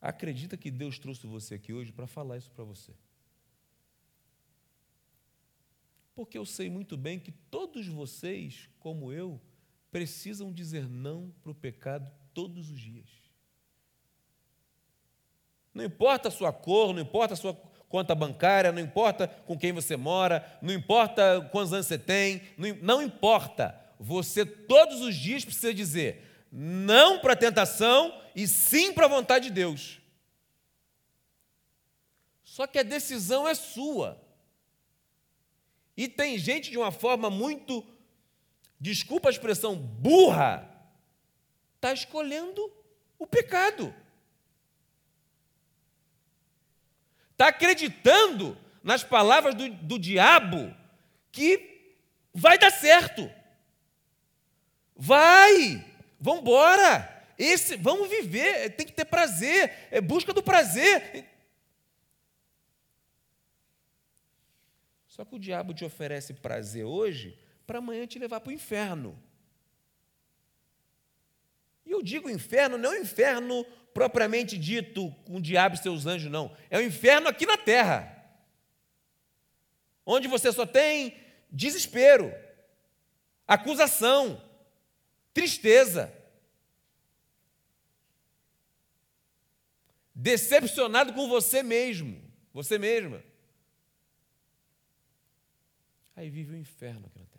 Acredita 0.00 0.56
que 0.56 0.70
Deus 0.70 0.96
trouxe 0.96 1.26
você 1.26 1.56
aqui 1.56 1.72
hoje 1.72 1.90
para 1.90 2.06
falar 2.06 2.38
isso 2.38 2.52
para 2.52 2.62
você. 2.62 2.94
Porque 6.14 6.38
eu 6.38 6.46
sei 6.46 6.70
muito 6.70 6.96
bem 6.96 7.18
que 7.18 7.32
todos 7.32 7.88
vocês, 7.88 8.70
como 8.78 9.12
eu, 9.12 9.40
precisam 9.90 10.52
dizer 10.52 10.88
não 10.88 11.32
para 11.42 11.52
o 11.52 11.54
pecado 11.54 12.10
todos 12.32 12.70
os 12.70 12.80
dias. 12.80 13.08
Não 15.72 15.84
importa 15.84 16.28
a 16.28 16.32
sua 16.32 16.52
cor, 16.52 16.92
não 16.92 17.00
importa 17.00 17.34
a 17.34 17.36
sua 17.36 17.54
conta 17.88 18.14
bancária, 18.14 18.72
não 18.72 18.80
importa 18.80 19.26
com 19.28 19.58
quem 19.58 19.72
você 19.72 19.96
mora, 19.96 20.58
não 20.62 20.72
importa 20.72 21.48
quantos 21.50 21.72
anos 21.72 21.86
você 21.86 21.98
tem, 21.98 22.42
não, 22.80 23.02
importa. 23.02 23.78
Você 23.98 24.46
todos 24.46 25.00
os 25.00 25.14
dias 25.14 25.44
precisa 25.44 25.74
dizer 25.74 26.26
não 26.52 27.20
para 27.20 27.34
a 27.34 27.36
tentação 27.36 28.20
e 28.34 28.46
sim 28.46 28.92
para 28.92 29.06
a 29.06 29.08
vontade 29.08 29.48
de 29.48 29.54
Deus. 29.54 30.00
Só 32.42 32.66
que 32.66 32.78
a 32.78 32.82
decisão 32.82 33.46
é 33.46 33.54
sua. 33.54 34.20
E 35.96 36.08
tem 36.08 36.38
gente 36.38 36.70
de 36.70 36.78
uma 36.78 36.90
forma 36.90 37.30
muito, 37.30 37.86
desculpa 38.80 39.28
a 39.28 39.30
expressão, 39.30 39.76
burra, 39.76 40.66
está 41.76 41.92
escolhendo 41.92 42.72
o 43.18 43.26
pecado. 43.26 43.94
Está 47.32 47.48
acreditando 47.48 48.56
nas 48.82 49.04
palavras 49.04 49.54
do, 49.54 49.68
do 49.68 49.98
diabo 49.98 50.74
que 51.30 51.94
vai 52.32 52.58
dar 52.58 52.70
certo. 52.70 53.30
Vai, 54.96 55.84
vamos 56.18 56.40
embora. 56.40 57.08
Esse, 57.38 57.76
vamos 57.76 58.08
viver, 58.08 58.76
tem 58.76 58.86
que 58.86 58.92
ter 58.92 59.06
prazer, 59.06 59.88
é 59.90 60.00
busca 60.00 60.32
do 60.32 60.42
prazer. 60.42 61.26
Só 65.06 65.24
que 65.24 65.34
o 65.34 65.38
diabo 65.38 65.72
te 65.72 65.84
oferece 65.84 66.34
prazer 66.34 66.84
hoje 66.84 67.38
para 67.70 67.78
amanhã 67.78 68.04
te 68.04 68.18
levar 68.18 68.40
para 68.40 68.50
o 68.50 68.52
inferno. 68.52 69.16
E 71.86 71.92
eu 71.92 72.02
digo 72.02 72.28
inferno, 72.28 72.76
não 72.76 72.92
é 72.92 72.98
o 72.98 73.02
inferno 73.02 73.64
propriamente 73.94 74.58
dito 74.58 75.08
com 75.24 75.36
o 75.36 75.40
diabo 75.40 75.76
e 75.76 75.78
seus 75.78 76.04
anjos, 76.04 76.32
não. 76.32 76.52
É 76.68 76.78
o 76.78 76.82
inferno 76.82 77.28
aqui 77.28 77.46
na 77.46 77.56
terra. 77.56 78.28
Onde 80.04 80.26
você 80.26 80.50
só 80.50 80.66
tem 80.66 81.16
desespero, 81.48 82.34
acusação, 83.46 84.42
tristeza. 85.32 86.12
Decepcionado 90.12 91.12
com 91.12 91.28
você 91.28 91.62
mesmo, 91.62 92.20
você 92.52 92.76
mesma. 92.78 93.22
Aí 96.16 96.28
vive 96.28 96.52
o 96.52 96.56
inferno 96.56 97.06
aqui 97.06 97.20
na. 97.20 97.29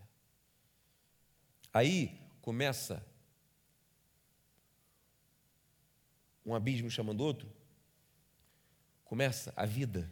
Aí 1.73 2.19
começa 2.41 3.05
um 6.45 6.53
abismo 6.53 6.89
chamando 6.89 7.21
outro. 7.21 7.51
Começa 9.05 9.53
a 9.55 9.65
vida 9.65 10.11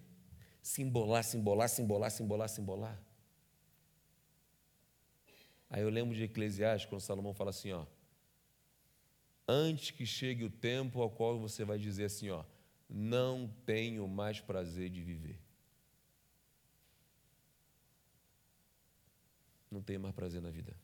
se 0.61 0.81
embolar, 0.81 1.23
se 1.23 1.37
embolar, 1.37 1.69
se 1.69 1.81
embolar, 1.81 2.11
se 2.11 2.23
embolar, 2.23 2.49
se 2.49 2.61
embolar. 2.61 3.01
Aí 5.69 5.81
eu 5.81 5.89
lembro 5.89 6.15
de 6.15 6.23
Eclesiastes, 6.23 6.89
quando 6.89 7.01
Salomão 7.01 7.33
fala 7.33 7.51
assim, 7.51 7.71
ó, 7.71 7.85
antes 9.47 9.91
que 9.91 10.05
chegue 10.05 10.43
o 10.43 10.49
tempo 10.49 11.01
ao 11.01 11.09
qual 11.09 11.39
você 11.39 11.63
vai 11.63 11.77
dizer 11.77 12.05
assim, 12.05 12.29
ó, 12.29 12.43
não 12.89 13.47
tenho 13.65 14.07
mais 14.07 14.39
prazer 14.39 14.89
de 14.89 15.01
viver. 15.01 15.39
não 19.71 19.81
tenho 19.81 19.99
mais 19.99 20.15
prazer 20.15 20.41
na 20.41 20.49
vida. 20.49 20.75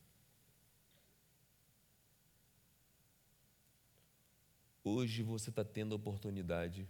Hoje 4.87 5.23
você 5.23 5.49
está 5.49 5.65
tendo 5.65 5.93
a 5.93 5.95
oportunidade 5.95 6.87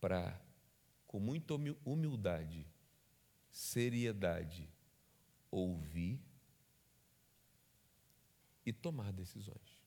para, 0.00 0.40
com 1.06 1.20
muita 1.20 1.52
humildade, 1.84 2.66
seriedade, 3.50 4.66
ouvir 5.50 6.18
e 8.64 8.72
tomar 8.72 9.12
decisões. 9.12 9.78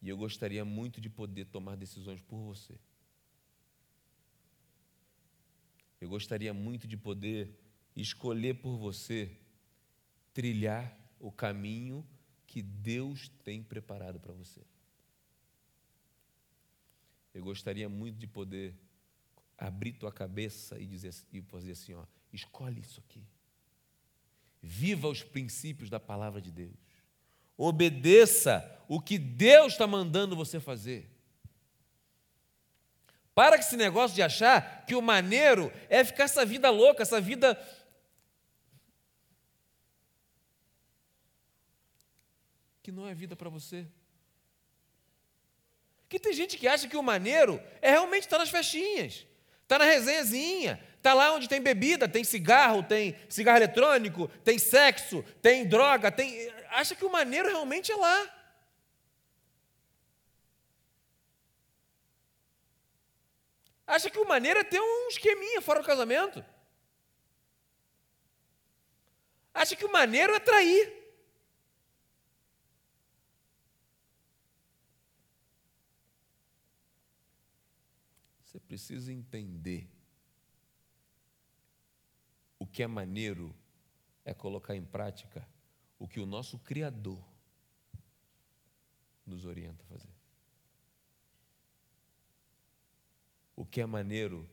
E 0.00 0.08
eu 0.08 0.16
gostaria 0.16 0.64
muito 0.64 1.02
de 1.02 1.10
poder 1.10 1.44
tomar 1.44 1.76
decisões 1.76 2.22
por 2.22 2.40
você. 2.40 2.80
Eu 6.00 6.08
gostaria 6.08 6.54
muito 6.54 6.88
de 6.88 6.96
poder 6.96 7.60
escolher 7.94 8.54
por 8.54 8.78
você 8.78 9.38
trilhar 10.38 10.96
o 11.18 11.32
caminho 11.32 12.06
que 12.46 12.62
Deus 12.62 13.28
tem 13.42 13.60
preparado 13.60 14.20
para 14.20 14.32
você. 14.32 14.60
Eu 17.34 17.42
gostaria 17.42 17.88
muito 17.88 18.18
de 18.18 18.28
poder 18.28 18.72
abrir 19.58 19.94
tua 19.94 20.12
cabeça 20.12 20.78
e 20.78 20.86
dizer 20.86 21.12
e 21.32 21.42
fazer 21.42 21.72
assim, 21.72 21.94
ó, 21.94 22.04
escolhe 22.32 22.80
isso 22.80 23.00
aqui. 23.00 23.26
Viva 24.62 25.08
os 25.08 25.24
princípios 25.24 25.90
da 25.90 25.98
palavra 25.98 26.40
de 26.40 26.52
Deus. 26.52 26.78
Obedeça 27.56 28.64
o 28.86 29.00
que 29.00 29.18
Deus 29.18 29.72
está 29.72 29.88
mandando 29.88 30.36
você 30.36 30.60
fazer. 30.60 31.10
Para 33.34 33.56
com 33.56 33.62
esse 33.62 33.76
negócio 33.76 34.14
de 34.14 34.22
achar 34.22 34.84
que 34.84 34.94
o 34.94 35.00
maneiro 35.02 35.72
é 35.88 36.04
ficar 36.04 36.24
essa 36.24 36.44
vida 36.44 36.70
louca, 36.70 37.02
essa 37.02 37.20
vida. 37.20 37.56
Que 42.88 42.92
não 42.92 43.06
é 43.06 43.12
vida 43.12 43.36
para 43.36 43.50
você. 43.50 43.86
Que 46.08 46.18
tem 46.18 46.32
gente 46.32 46.56
que 46.56 46.66
acha 46.66 46.88
que 46.88 46.96
o 46.96 47.02
maneiro 47.02 47.62
é 47.82 47.90
realmente 47.90 48.22
estar 48.22 48.38
nas 48.38 48.48
festinhas, 48.48 49.26
está 49.62 49.78
na 49.78 49.84
resenhazinha, 49.84 50.82
está 50.96 51.12
lá 51.12 51.34
onde 51.34 51.50
tem 51.50 51.60
bebida, 51.60 52.08
tem 52.08 52.24
cigarro, 52.24 52.82
tem 52.82 53.14
cigarro 53.28 53.58
eletrônico, 53.58 54.26
tem 54.42 54.58
sexo, 54.58 55.22
tem 55.42 55.66
droga, 55.66 56.10
tem. 56.10 56.50
Acha 56.70 56.94
que 56.94 57.04
o 57.04 57.12
maneiro 57.12 57.50
realmente 57.50 57.92
é 57.92 57.96
lá. 57.96 58.34
acha 63.86 64.08
que 64.10 64.18
o 64.18 64.28
maneiro 64.28 64.60
é 64.60 64.64
ter 64.64 64.80
um 64.80 65.08
esqueminha 65.08 65.60
fora 65.60 65.80
do 65.80 65.86
casamento. 65.86 66.42
Acha 69.52 69.76
que 69.76 69.84
o 69.84 69.92
maneiro 69.92 70.34
é 70.34 70.38
trair. 70.40 70.98
Você 78.48 78.57
precisa 78.68 79.10
entender. 79.10 79.90
O 82.58 82.66
que 82.66 82.82
é 82.82 82.86
maneiro 82.86 83.56
é 84.24 84.34
colocar 84.34 84.76
em 84.76 84.84
prática 84.84 85.48
o 85.98 86.06
que 86.06 86.20
o 86.20 86.26
nosso 86.26 86.58
Criador 86.58 87.26
nos 89.26 89.46
orienta 89.46 89.82
a 89.84 89.86
fazer. 89.86 90.14
O 93.56 93.64
que 93.64 93.80
é 93.80 93.86
maneiro 93.86 94.48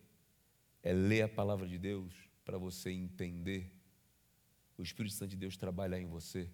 é 0.82 0.94
ler 0.94 1.24
a 1.24 1.30
palavra 1.30 1.68
de 1.68 1.78
Deus 1.78 2.14
para 2.46 2.58
você 2.58 2.92
entender. 2.92 3.72
O 4.78 4.82
Espírito 4.82 5.14
Santo 5.14 5.32
de 5.32 5.38
Deus 5.38 5.58
trabalhar 5.58 6.00
em 6.00 6.08
você, 6.08 6.50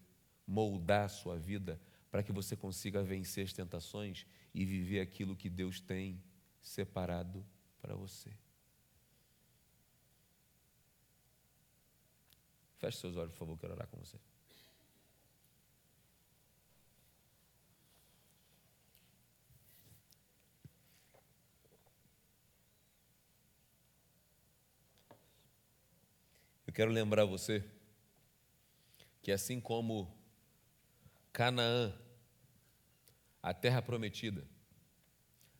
moldar 0.47 1.05
a 1.05 1.09
sua 1.09 1.37
vida 1.37 1.79
para 2.09 2.23
que 2.23 2.31
você 2.31 2.55
consiga 2.55 3.03
vencer 3.03 3.45
as 3.45 3.53
tentações 3.53 4.25
e 4.53 4.65
viver 4.65 4.99
aquilo 4.99 5.35
que 5.35 5.49
Deus 5.49 5.79
tem 5.79 6.21
separado 6.61 7.45
para 7.81 7.95
você. 7.95 8.31
Feche 12.77 12.97
seus 12.97 13.15
olhos, 13.15 13.31
por 13.33 13.39
favor, 13.39 13.57
quero 13.57 13.73
orar 13.73 13.87
com 13.87 13.97
você. 13.97 14.17
Eu 26.65 26.73
quero 26.73 26.89
lembrar 26.89 27.25
você 27.25 27.69
que 29.21 29.31
assim 29.31 29.59
como 29.59 30.17
Canaã, 31.33 31.93
a 33.43 33.53
terra 33.53 33.81
prometida, 33.81 34.47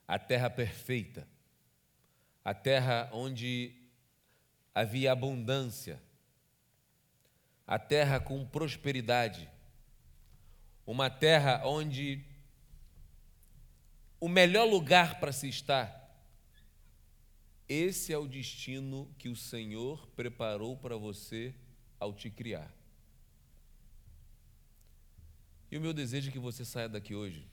a 0.08 0.18
terra 0.18 0.50
perfeita, 0.50 1.28
a 2.44 2.54
terra 2.54 3.10
onde 3.14 3.76
havia 4.74 5.12
abundância, 5.12 6.02
a 7.68 7.78
terra 7.78 8.20
com 8.20 8.46
prosperidade, 8.46 9.50
uma 10.86 11.10
terra 11.10 11.62
onde 11.66 12.26
o 14.20 14.28
melhor 14.28 14.66
lugar 14.66 15.20
para 15.20 15.32
se 15.32 15.48
estar. 15.48 16.00
Esse 17.68 18.12
é 18.12 18.18
o 18.18 18.28
destino 18.28 19.14
que 19.18 19.30
o 19.30 19.36
Senhor 19.36 20.08
preparou 20.08 20.76
para 20.76 20.98
você 20.98 21.56
ao 22.00 22.14
te 22.14 22.30
criar. 22.30 22.70
E 25.72 25.78
o 25.78 25.82
meu 25.82 25.94
desejo 25.94 26.30
é 26.30 26.32
que 26.32 26.40
você 26.40 26.66
saia 26.66 26.90
daqui 26.90 27.16
hoje 27.16 27.48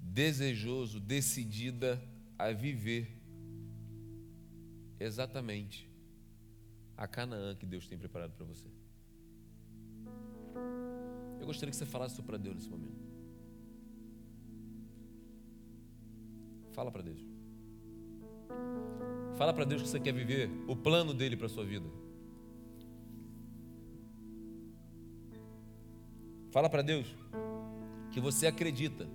desejoso, 0.00 0.98
decidida 0.98 2.02
a 2.38 2.52
viver 2.52 3.08
exatamente 4.98 5.88
a 6.96 7.06
Canaã 7.06 7.54
que 7.54 7.66
Deus 7.66 7.86
tem 7.86 7.98
preparado 7.98 8.32
para 8.32 8.44
você. 8.44 8.66
Eu 11.40 11.46
gostaria 11.46 11.70
que 11.70 11.76
você 11.76 11.86
falasse 11.86 12.14
isso 12.14 12.22
para 12.22 12.36
Deus 12.36 12.56
nesse 12.56 12.68
momento. 12.68 13.00
Fala 16.72 16.90
para 16.90 17.02
Deus. 17.02 17.20
Fala 19.36 19.54
para 19.54 19.64
Deus 19.64 19.82
que 19.82 19.88
você 19.88 19.98
quer 19.98 20.12
viver 20.12 20.50
o 20.68 20.76
plano 20.76 21.14
dele 21.14 21.36
para 21.36 21.48
sua 21.48 21.64
vida. 21.64 21.88
Fala 26.50 26.68
para 26.68 26.82
Deus 26.82 27.06
que 28.10 28.20
você 28.20 28.46
acredita 28.46 29.08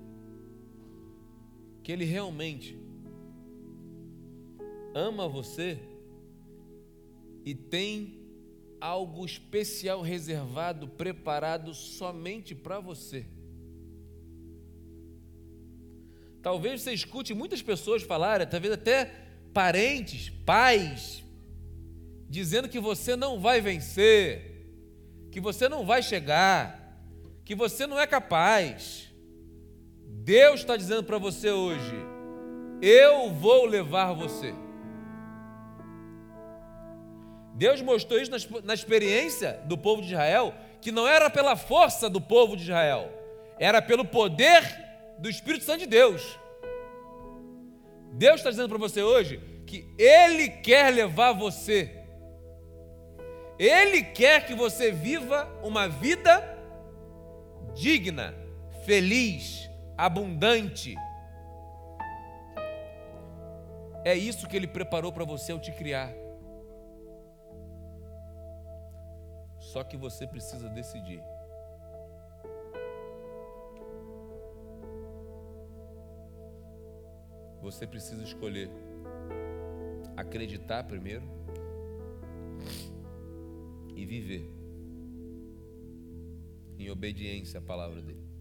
que 1.85 1.91
Ele 1.91 2.03
realmente 2.03 2.75
ama 4.91 5.27
você 5.27 5.77
e 7.45 7.53
tem 7.53 8.19
algo 8.81 9.23
especial 9.23 10.01
reservado, 10.01 10.87
preparado 10.87 11.75
somente 11.75 12.55
para 12.55 12.79
você. 12.79 13.27
Talvez 16.41 16.81
você 16.81 16.91
escute 16.91 17.35
muitas 17.35 17.61
pessoas 17.61 18.01
falarem, 18.01 18.47
talvez 18.47 18.73
até 18.73 19.05
parentes, 19.53 20.31
pais, 20.43 21.23
dizendo 22.27 22.67
que 22.67 22.79
você 22.79 23.15
não 23.15 23.39
vai 23.39 23.61
vencer, 23.61 24.65
que 25.31 25.39
você 25.39 25.69
não 25.69 25.85
vai 25.85 26.01
chegar, 26.01 26.99
que 27.45 27.53
você 27.53 27.85
não 27.85 27.99
é 27.99 28.07
capaz. 28.07 29.04
Deus 30.25 30.61
está 30.61 30.75
dizendo 30.75 31.03
para 31.03 31.19
você 31.19 31.51
hoje: 31.51 31.95
eu 32.81 33.31
vou 33.31 33.65
levar 33.65 34.11
você. 34.13 34.55
Deus 37.53 37.79
mostrou 37.79 38.19
isso 38.19 38.31
na 38.63 38.73
experiência 38.73 39.61
do 39.65 39.77
povo 39.77 40.01
de 40.01 40.07
Israel, 40.07 40.51
que 40.81 40.91
não 40.91 41.07
era 41.07 41.29
pela 41.29 41.55
força 41.55 42.09
do 42.09 42.19
povo 42.19 42.57
de 42.57 42.63
Israel, 42.63 43.07
era 43.59 43.83
pelo 43.83 44.03
poder 44.03 44.63
do 45.19 45.29
Espírito 45.29 45.63
Santo 45.63 45.81
de 45.81 45.85
Deus. 45.85 46.39
Deus 48.13 48.37
está 48.37 48.49
dizendo 48.49 48.69
para 48.69 48.79
você 48.79 49.03
hoje 49.03 49.39
que 49.67 49.93
Ele 49.95 50.49
quer 50.49 50.91
levar 50.91 51.33
você, 51.33 52.03
Ele 53.59 54.01
quer 54.01 54.47
que 54.47 54.55
você 54.55 54.91
viva 54.91 55.47
uma 55.61 55.87
vida 55.87 56.43
digna, 57.75 58.33
feliz, 58.85 59.64
abundante. 59.97 60.95
É 64.03 64.15
isso 64.15 64.47
que 64.47 64.55
Ele 64.55 64.67
preparou 64.67 65.11
para 65.11 65.25
você 65.25 65.51
ao 65.51 65.59
te 65.59 65.71
criar. 65.71 66.13
Só 69.59 69.83
que 69.83 69.97
você 69.97 70.27
precisa 70.27 70.69
decidir. 70.69 71.21
você 77.65 77.87
precisa 77.87 78.23
escolher 78.23 78.69
acreditar 80.15 80.83
primeiro 80.83 81.25
e 83.95 84.05
viver 84.05 84.47
em 86.77 86.91
obediência 86.91 87.57
à 87.57 87.61
palavra 87.61 88.03
dele. 88.03 88.34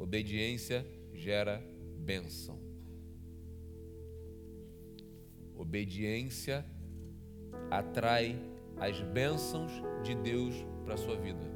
Obediência 0.00 0.84
gera 1.12 1.62
bênção. 1.98 2.58
Obediência 5.54 6.64
atrai 7.70 8.34
as 8.78 8.98
bênçãos 9.02 9.70
de 10.02 10.14
Deus 10.14 10.54
para 10.86 10.94
a 10.94 10.96
sua 10.96 11.16
vida. 11.16 11.46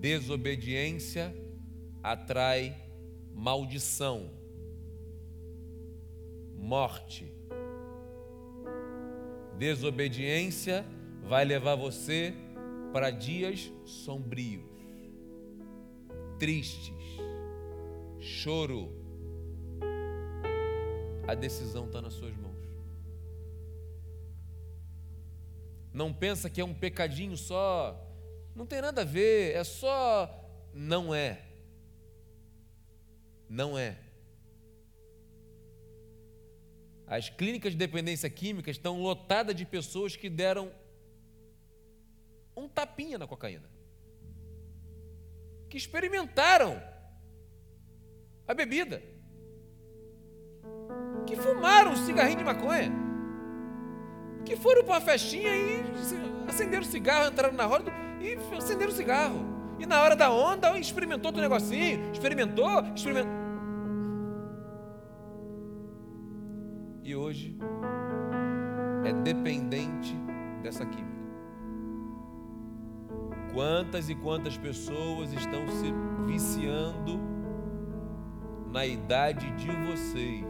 Desobediência 0.00 1.36
atrai 2.02 2.74
maldição, 3.34 4.30
morte. 6.54 7.30
Desobediência 9.58 10.82
vai 11.22 11.44
levar 11.44 11.74
você 11.74 12.32
para 12.90 13.10
dias 13.10 13.70
sombrios, 13.84 14.75
tristes, 16.38 16.94
choro. 18.20 18.92
A 21.26 21.34
decisão 21.34 21.86
está 21.86 22.00
nas 22.00 22.14
suas 22.14 22.36
mãos. 22.36 22.56
Não 25.92 26.12
pensa 26.12 26.48
que 26.48 26.60
é 26.60 26.64
um 26.64 26.74
pecadinho 26.74 27.36
só, 27.36 28.06
não 28.56 28.64
tem 28.64 28.80
nada 28.80 29.02
a 29.02 29.04
ver, 29.04 29.54
é 29.54 29.62
só. 29.62 30.42
Não 30.72 31.14
é. 31.14 31.42
Não 33.48 33.78
é. 33.78 33.98
As 37.06 37.28
clínicas 37.28 37.72
de 37.72 37.78
dependência 37.78 38.28
química 38.30 38.70
estão 38.70 39.00
lotadas 39.00 39.54
de 39.54 39.64
pessoas 39.64 40.16
que 40.16 40.30
deram 40.30 40.72
um 42.56 42.66
tapinha 42.66 43.18
na 43.18 43.26
cocaína. 43.26 43.75
Que 45.68 45.76
experimentaram 45.76 46.80
a 48.46 48.54
bebida. 48.54 49.02
Que 51.26 51.36
fumaram 51.36 51.92
um 51.92 51.96
cigarrinho 51.96 52.38
de 52.38 52.44
maconha. 52.44 52.92
Que 54.44 54.56
foram 54.56 54.84
para 54.84 54.94
uma 54.94 55.00
festinha 55.00 55.54
e 55.56 55.84
acenderam 56.48 56.84
cigarro, 56.84 57.28
entraram 57.28 57.54
na 57.54 57.64
roda 57.64 57.90
e 58.20 58.34
acenderam 58.56 58.92
cigarro. 58.92 59.44
E 59.78 59.84
na 59.84 60.00
hora 60.00 60.16
da 60.16 60.30
onda, 60.30 60.78
experimentou 60.78 61.28
outro 61.28 61.42
negocinho, 61.42 62.10
experimentou, 62.12 62.80
experimentou. 62.94 63.46
E 67.02 67.14
hoje 67.14 67.56
é 69.04 69.12
dependente 69.12 70.14
dessa 70.62 70.84
química. 70.84 71.15
Quantas 73.56 74.10
e 74.10 74.14
quantas 74.14 74.58
pessoas 74.58 75.32
estão 75.32 75.66
se 75.66 75.90
viciando 76.26 77.18
na 78.70 78.84
idade 78.84 79.50
de 79.52 79.70
vocês? 79.86 80.44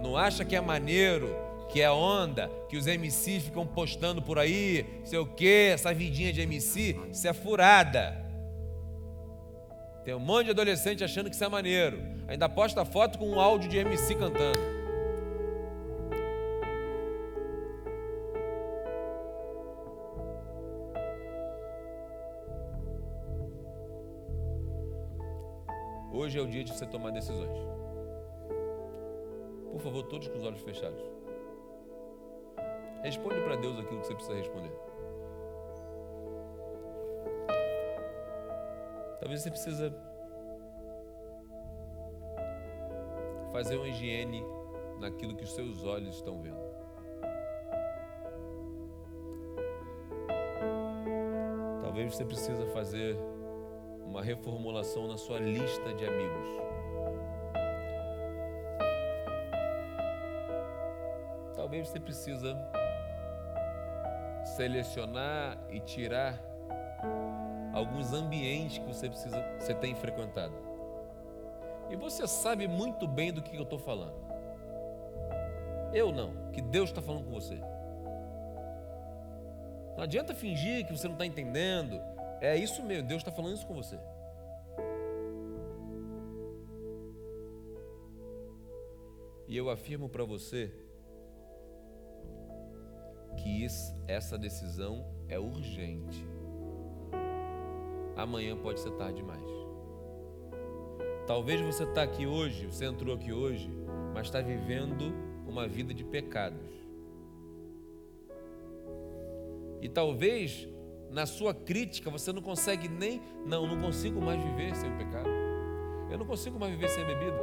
Não 0.00 0.16
acha 0.16 0.44
que 0.44 0.54
é 0.54 0.60
maneiro 0.60 1.34
que 1.68 1.80
é 1.80 1.90
onda, 1.90 2.48
que 2.68 2.76
os 2.76 2.86
MC 2.86 3.40
ficam 3.40 3.66
postando 3.66 4.22
por 4.22 4.38
aí, 4.38 4.86
sei 5.02 5.18
o 5.18 5.26
que, 5.26 5.70
essa 5.72 5.92
vidinha 5.92 6.32
de 6.32 6.40
MC, 6.42 6.96
isso 7.10 7.26
é 7.26 7.32
furada. 7.32 8.24
Tem 10.04 10.14
um 10.14 10.20
monte 10.20 10.44
de 10.44 10.50
adolescente 10.52 11.02
achando 11.02 11.28
que 11.28 11.34
isso 11.34 11.44
é 11.44 11.48
maneiro. 11.48 12.00
Ainda 12.28 12.48
posta 12.48 12.84
foto 12.84 13.18
com 13.18 13.30
um 13.30 13.40
áudio 13.40 13.68
de 13.68 13.78
MC 13.78 14.14
cantando. 14.14 14.71
Dia 26.52 26.62
de 26.62 26.72
você 26.72 26.86
tomar 26.86 27.10
decisões. 27.10 27.58
Por 29.70 29.80
favor, 29.80 30.02
todos 30.04 30.28
com 30.28 30.36
os 30.36 30.44
olhos 30.44 30.60
fechados. 30.60 31.02
Responde 33.02 33.40
para 33.40 33.56
Deus 33.56 33.78
aquilo 33.78 34.00
que 34.00 34.06
você 34.06 34.14
precisa 34.14 34.36
responder. 34.36 34.72
Talvez 39.18 39.40
você 39.40 39.50
precisa 39.50 39.94
fazer 43.50 43.76
uma 43.76 43.88
higiene 43.88 44.44
naquilo 45.00 45.34
que 45.34 45.44
os 45.44 45.54
seus 45.54 45.84
olhos 45.84 46.16
estão 46.16 46.40
vendo. 46.42 46.60
Talvez 51.82 52.14
você 52.14 52.24
precisa 52.26 52.66
fazer 52.66 53.16
uma 54.12 54.22
reformulação 54.22 55.08
na 55.08 55.16
sua 55.16 55.38
lista 55.38 55.94
de 55.94 56.04
amigos. 56.04 56.48
Talvez 61.56 61.88
você 61.88 61.98
precisa 61.98 62.54
selecionar 64.54 65.58
e 65.70 65.80
tirar 65.80 66.38
alguns 67.72 68.12
ambientes 68.12 68.76
que 68.76 68.84
você 68.84 69.08
precisa, 69.08 69.42
você 69.58 69.72
tem 69.72 69.94
frequentado. 69.94 70.52
E 71.88 71.96
você 71.96 72.26
sabe 72.26 72.68
muito 72.68 73.08
bem 73.08 73.32
do 73.32 73.40
que 73.40 73.56
eu 73.56 73.62
estou 73.62 73.78
falando. 73.78 74.20
Eu 75.94 76.12
não, 76.12 76.50
que 76.52 76.60
Deus 76.60 76.90
está 76.90 77.00
falando 77.00 77.24
com 77.24 77.30
você. 77.30 77.58
Não 79.96 80.04
adianta 80.04 80.34
fingir 80.34 80.86
que 80.86 80.94
você 80.94 81.06
não 81.06 81.14
está 81.14 81.24
entendendo. 81.24 81.98
É 82.42 82.56
isso 82.56 82.82
mesmo, 82.82 83.06
Deus 83.06 83.20
está 83.20 83.30
falando 83.30 83.54
isso 83.54 83.64
com 83.64 83.74
você. 83.74 83.96
E 89.46 89.56
eu 89.56 89.70
afirmo 89.70 90.08
para 90.08 90.24
você 90.24 90.72
que 93.36 93.64
isso, 93.64 93.94
essa 94.08 94.36
decisão 94.36 95.06
é 95.28 95.38
urgente. 95.38 96.26
Amanhã 98.16 98.56
pode 98.56 98.80
ser 98.80 98.90
tarde 98.96 99.18
demais. 99.18 99.48
Talvez 101.28 101.60
você 101.60 101.84
está 101.84 102.02
aqui 102.02 102.26
hoje, 102.26 102.66
você 102.66 102.86
entrou 102.86 103.14
aqui 103.14 103.32
hoje, 103.32 103.70
mas 104.12 104.26
está 104.26 104.40
vivendo 104.40 105.14
uma 105.46 105.68
vida 105.68 105.94
de 105.94 106.02
pecados. 106.02 106.72
E 109.80 109.88
talvez 109.88 110.71
na 111.12 111.26
sua 111.26 111.52
crítica 111.52 112.10
você 112.10 112.32
não 112.32 112.40
consegue 112.40 112.88
nem, 112.88 113.20
não, 113.44 113.66
não 113.66 113.80
consigo 113.80 114.20
mais 114.20 114.42
viver 114.42 114.74
sem 114.74 114.90
o 114.90 114.96
pecado. 114.96 115.28
Eu 116.10 116.18
não 116.18 116.26
consigo 116.26 116.58
mais 116.58 116.72
viver 116.72 116.88
sem 116.88 117.04
a 117.04 117.06
bebida. 117.06 117.38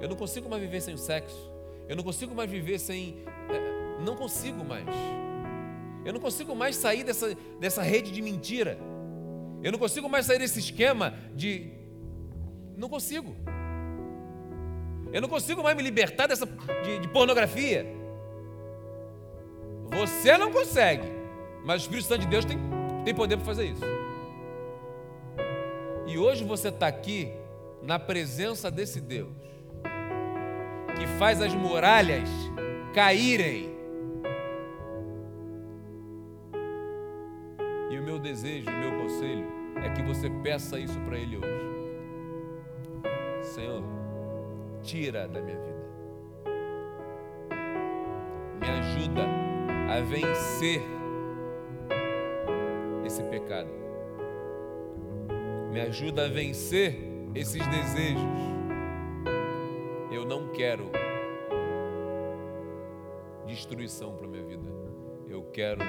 Eu 0.00 0.08
não 0.08 0.16
consigo 0.16 0.48
mais 0.48 0.62
viver 0.62 0.80
sem 0.80 0.94
o 0.94 0.98
sexo. 0.98 1.50
Eu 1.88 1.96
não 1.96 2.02
consigo 2.02 2.34
mais 2.34 2.50
viver 2.50 2.78
sem. 2.78 3.22
É, 3.50 4.02
não 4.02 4.16
consigo 4.16 4.64
mais. 4.64 4.86
Eu 6.04 6.12
não 6.12 6.20
consigo 6.20 6.54
mais 6.54 6.74
sair 6.74 7.04
dessa, 7.04 7.34
dessa 7.60 7.82
rede 7.82 8.10
de 8.10 8.20
mentira. 8.20 8.78
Eu 9.62 9.70
não 9.70 9.78
consigo 9.78 10.08
mais 10.08 10.26
sair 10.26 10.38
desse 10.38 10.58
esquema 10.58 11.14
de. 11.34 11.70
Não 12.76 12.88
consigo. 12.88 13.36
Eu 15.12 15.20
não 15.20 15.28
consigo 15.28 15.62
mais 15.62 15.76
me 15.76 15.82
libertar 15.82 16.26
dessa 16.26 16.46
de, 16.46 16.98
de 16.98 17.08
pornografia. 17.08 17.86
Você 19.90 20.38
não 20.38 20.50
consegue, 20.50 21.06
mas 21.64 21.82
o 21.82 21.84
Espírito 21.84 22.08
Santo 22.08 22.22
de 22.22 22.26
Deus 22.26 22.46
tem, 22.46 22.58
tem 23.04 23.14
poder 23.14 23.36
para 23.36 23.46
fazer 23.46 23.66
isso. 23.66 23.84
E 26.06 26.18
hoje 26.18 26.44
você 26.44 26.68
está 26.68 26.86
aqui 26.86 27.32
na 27.82 27.98
presença 27.98 28.70
desse 28.70 29.00
Deus 29.00 29.32
que 30.98 31.06
faz 31.18 31.40
as 31.40 31.54
muralhas 31.54 32.28
caírem 32.94 33.72
desejo, 38.22 38.70
o 38.70 38.78
meu 38.78 38.92
conselho 39.02 39.46
é 39.84 39.90
que 39.90 40.02
você 40.02 40.30
peça 40.42 40.78
isso 40.78 40.98
para 41.00 41.18
Ele 41.18 41.36
hoje. 41.36 41.72
Senhor, 43.42 43.82
tira 44.82 45.26
da 45.28 45.42
minha 45.42 45.58
vida. 45.58 45.82
Me 48.60 48.68
ajuda 48.68 49.26
a 49.92 50.00
vencer 50.00 50.80
esse 53.12 53.22
pecado. 53.24 53.68
Me 55.70 55.80
ajuda 55.82 56.24
a 56.24 56.28
vencer 56.28 56.96
esses 57.34 57.66
desejos. 57.66 58.22
Eu 60.10 60.24
não 60.24 60.48
quero 60.48 60.90
destruição 63.46 64.16
para 64.16 64.26
minha 64.26 64.42
vida. 64.44 64.66
Eu 65.28 65.42
quero 65.52 65.80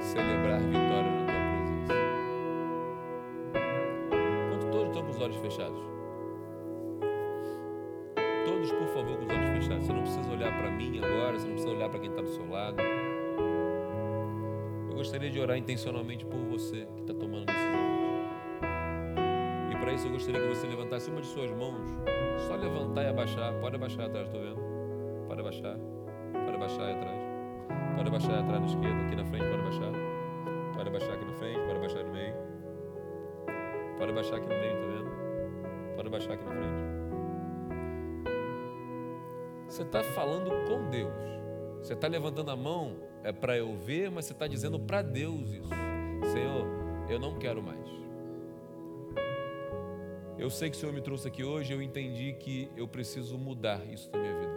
celebrar 0.00 0.60
vitória 0.60 1.10
na 1.10 1.26
tua 1.26 1.42
olhos 5.22 5.36
fechados. 5.36 5.78
Todos, 8.44 8.72
por 8.72 8.88
favor, 8.88 9.16
com 9.16 9.24
os 9.24 9.30
olhos 9.30 9.50
fechados. 9.50 9.86
Você 9.86 9.92
não 9.92 10.02
precisa 10.02 10.30
olhar 10.32 10.58
para 10.58 10.70
mim 10.72 10.98
agora, 10.98 11.38
você 11.38 11.46
não 11.46 11.54
precisa 11.54 11.74
olhar 11.74 11.88
para 11.88 12.00
quem 12.00 12.10
está 12.10 12.22
do 12.22 12.28
seu 12.28 12.48
lado. 12.48 12.82
Gostaria 15.02 15.30
de 15.30 15.40
orar 15.40 15.58
intencionalmente 15.58 16.24
por 16.24 16.38
você 16.44 16.86
que 16.94 17.00
está 17.00 17.12
tomando 17.12 17.46
decisão. 17.46 17.72
E 19.72 19.76
para 19.76 19.92
isso 19.92 20.06
eu 20.06 20.12
gostaria 20.12 20.40
que 20.40 20.46
você 20.46 20.64
levantasse 20.68 21.10
uma 21.10 21.20
de 21.20 21.26
suas 21.26 21.50
mãos. 21.50 21.90
Só 22.46 22.54
levantar 22.54 23.02
e 23.02 23.08
abaixar. 23.08 23.52
Pode 23.60 23.74
abaixar 23.74 24.06
atrás, 24.06 24.28
estou 24.28 24.40
vendo. 24.40 24.62
Pode 25.26 25.40
abaixar. 25.40 25.76
Pode 26.32 26.54
abaixar 26.54 26.84
aí 26.84 26.94
atrás. 26.94 27.20
Pode 27.96 28.08
abaixar 28.08 28.38
atrás 28.44 28.60
na 28.60 28.66
esquerda, 28.66 29.06
aqui 29.06 29.16
na 29.16 29.24
frente, 29.24 29.44
pode 29.44 29.60
abaixar. 29.60 29.92
Pode 30.76 30.88
abaixar 30.88 31.14
aqui 31.14 31.24
na 31.24 31.32
frente, 31.32 31.58
pode 31.58 31.76
abaixar 31.78 32.04
no 32.04 32.12
meio. 32.12 32.34
Pode 33.98 34.12
abaixar 34.12 34.36
aqui 34.36 34.46
no 34.46 34.54
meio, 34.54 34.74
tá 34.76 34.86
vendo? 34.86 35.96
Pode 35.96 36.08
baixar 36.10 36.32
aqui 36.34 36.44
na 36.44 36.50
frente. 36.52 36.82
Você 39.66 39.82
está 39.82 40.04
falando 40.04 40.48
com 40.68 40.88
Deus. 40.90 41.12
Você 41.80 41.94
está 41.94 42.06
levantando 42.06 42.52
a 42.52 42.56
mão 42.56 43.10
é 43.24 43.32
para 43.32 43.56
eu 43.56 43.76
ver, 43.76 44.10
mas 44.10 44.24
você 44.26 44.32
está 44.32 44.46
dizendo 44.46 44.78
para 44.78 45.02
Deus 45.02 45.52
isso. 45.52 45.70
Senhor, 46.32 46.66
eu 47.08 47.18
não 47.18 47.38
quero 47.38 47.62
mais. 47.62 47.82
Eu 50.38 50.50
sei 50.50 50.70
que 50.70 50.76
o 50.76 50.80
Senhor 50.80 50.92
me 50.92 51.00
trouxe 51.00 51.28
aqui 51.28 51.44
hoje, 51.44 51.72
eu 51.72 51.80
entendi 51.80 52.32
que 52.32 52.68
eu 52.76 52.88
preciso 52.88 53.38
mudar 53.38 53.84
isso 53.86 54.10
na 54.12 54.18
minha 54.18 54.34
vida. 54.40 54.52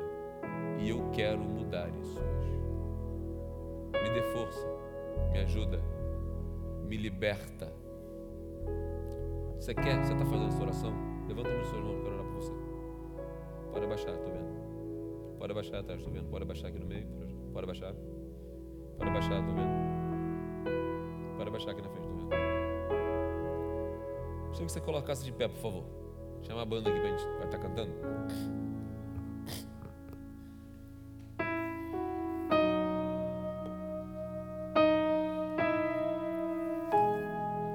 E 0.82 0.90
eu 0.90 1.12
quero 1.12 1.42
mudar 1.42 1.88
isso 2.02 2.20
hoje. 2.20 2.56
Me 4.04 4.10
dê 4.10 4.22
força, 4.34 4.68
me 5.32 5.40
ajuda, 5.40 5.80
me 6.88 6.98
liberta. 6.98 7.72
Você 9.60 9.74
quer? 9.74 10.04
Você 10.04 10.14
está 10.14 10.26
fazendo 10.26 10.48
essa 10.48 10.62
oração? 10.62 10.94
Levanta 11.28 11.50
as 11.50 11.68
suas 11.68 11.84
mãos, 11.84 12.02
quero 12.02 12.16
orar 12.16 12.26
por 12.26 12.36
você. 12.36 12.52
Pode 13.72 13.86
abaixar, 13.86 14.16
estou 14.16 14.32
vendo. 14.32 15.38
Pode 15.38 15.52
abaixar 15.52 15.80
atrás, 15.80 16.00
estou 16.00 16.14
vendo. 16.14 16.30
Pode 16.30 16.44
abaixar 16.44 16.70
aqui 16.70 16.80
no 16.80 16.86
meio. 16.86 17.08
Pode 17.54 17.64
abaixar. 17.64 17.94
Pode 18.98 19.10
abaixar, 19.10 19.40
estou 19.40 19.56
vendo. 19.56 19.76
Pode 21.38 21.50
abaixar 21.50 21.72
aqui 21.72 21.82
na 21.82 21.90
frente, 21.90 22.08
estou 22.08 22.18
vendo. 22.18 22.46
Gostaria 24.48 24.66
que 24.66 24.72
você 24.72 24.82
colocasse 24.82 25.24
de 25.24 25.32
pé, 25.32 25.48
por 25.48 25.58
favor. 25.58 25.84
Chama 26.44 26.62
a 26.62 26.66
banda 26.66 26.90
aqui 26.90 27.00
para 27.00 27.10
a 27.10 27.18
gente 27.18 27.28
vai 27.38 27.46
estar 27.46 27.58
tá 27.58 27.60
cantando. 27.60 27.92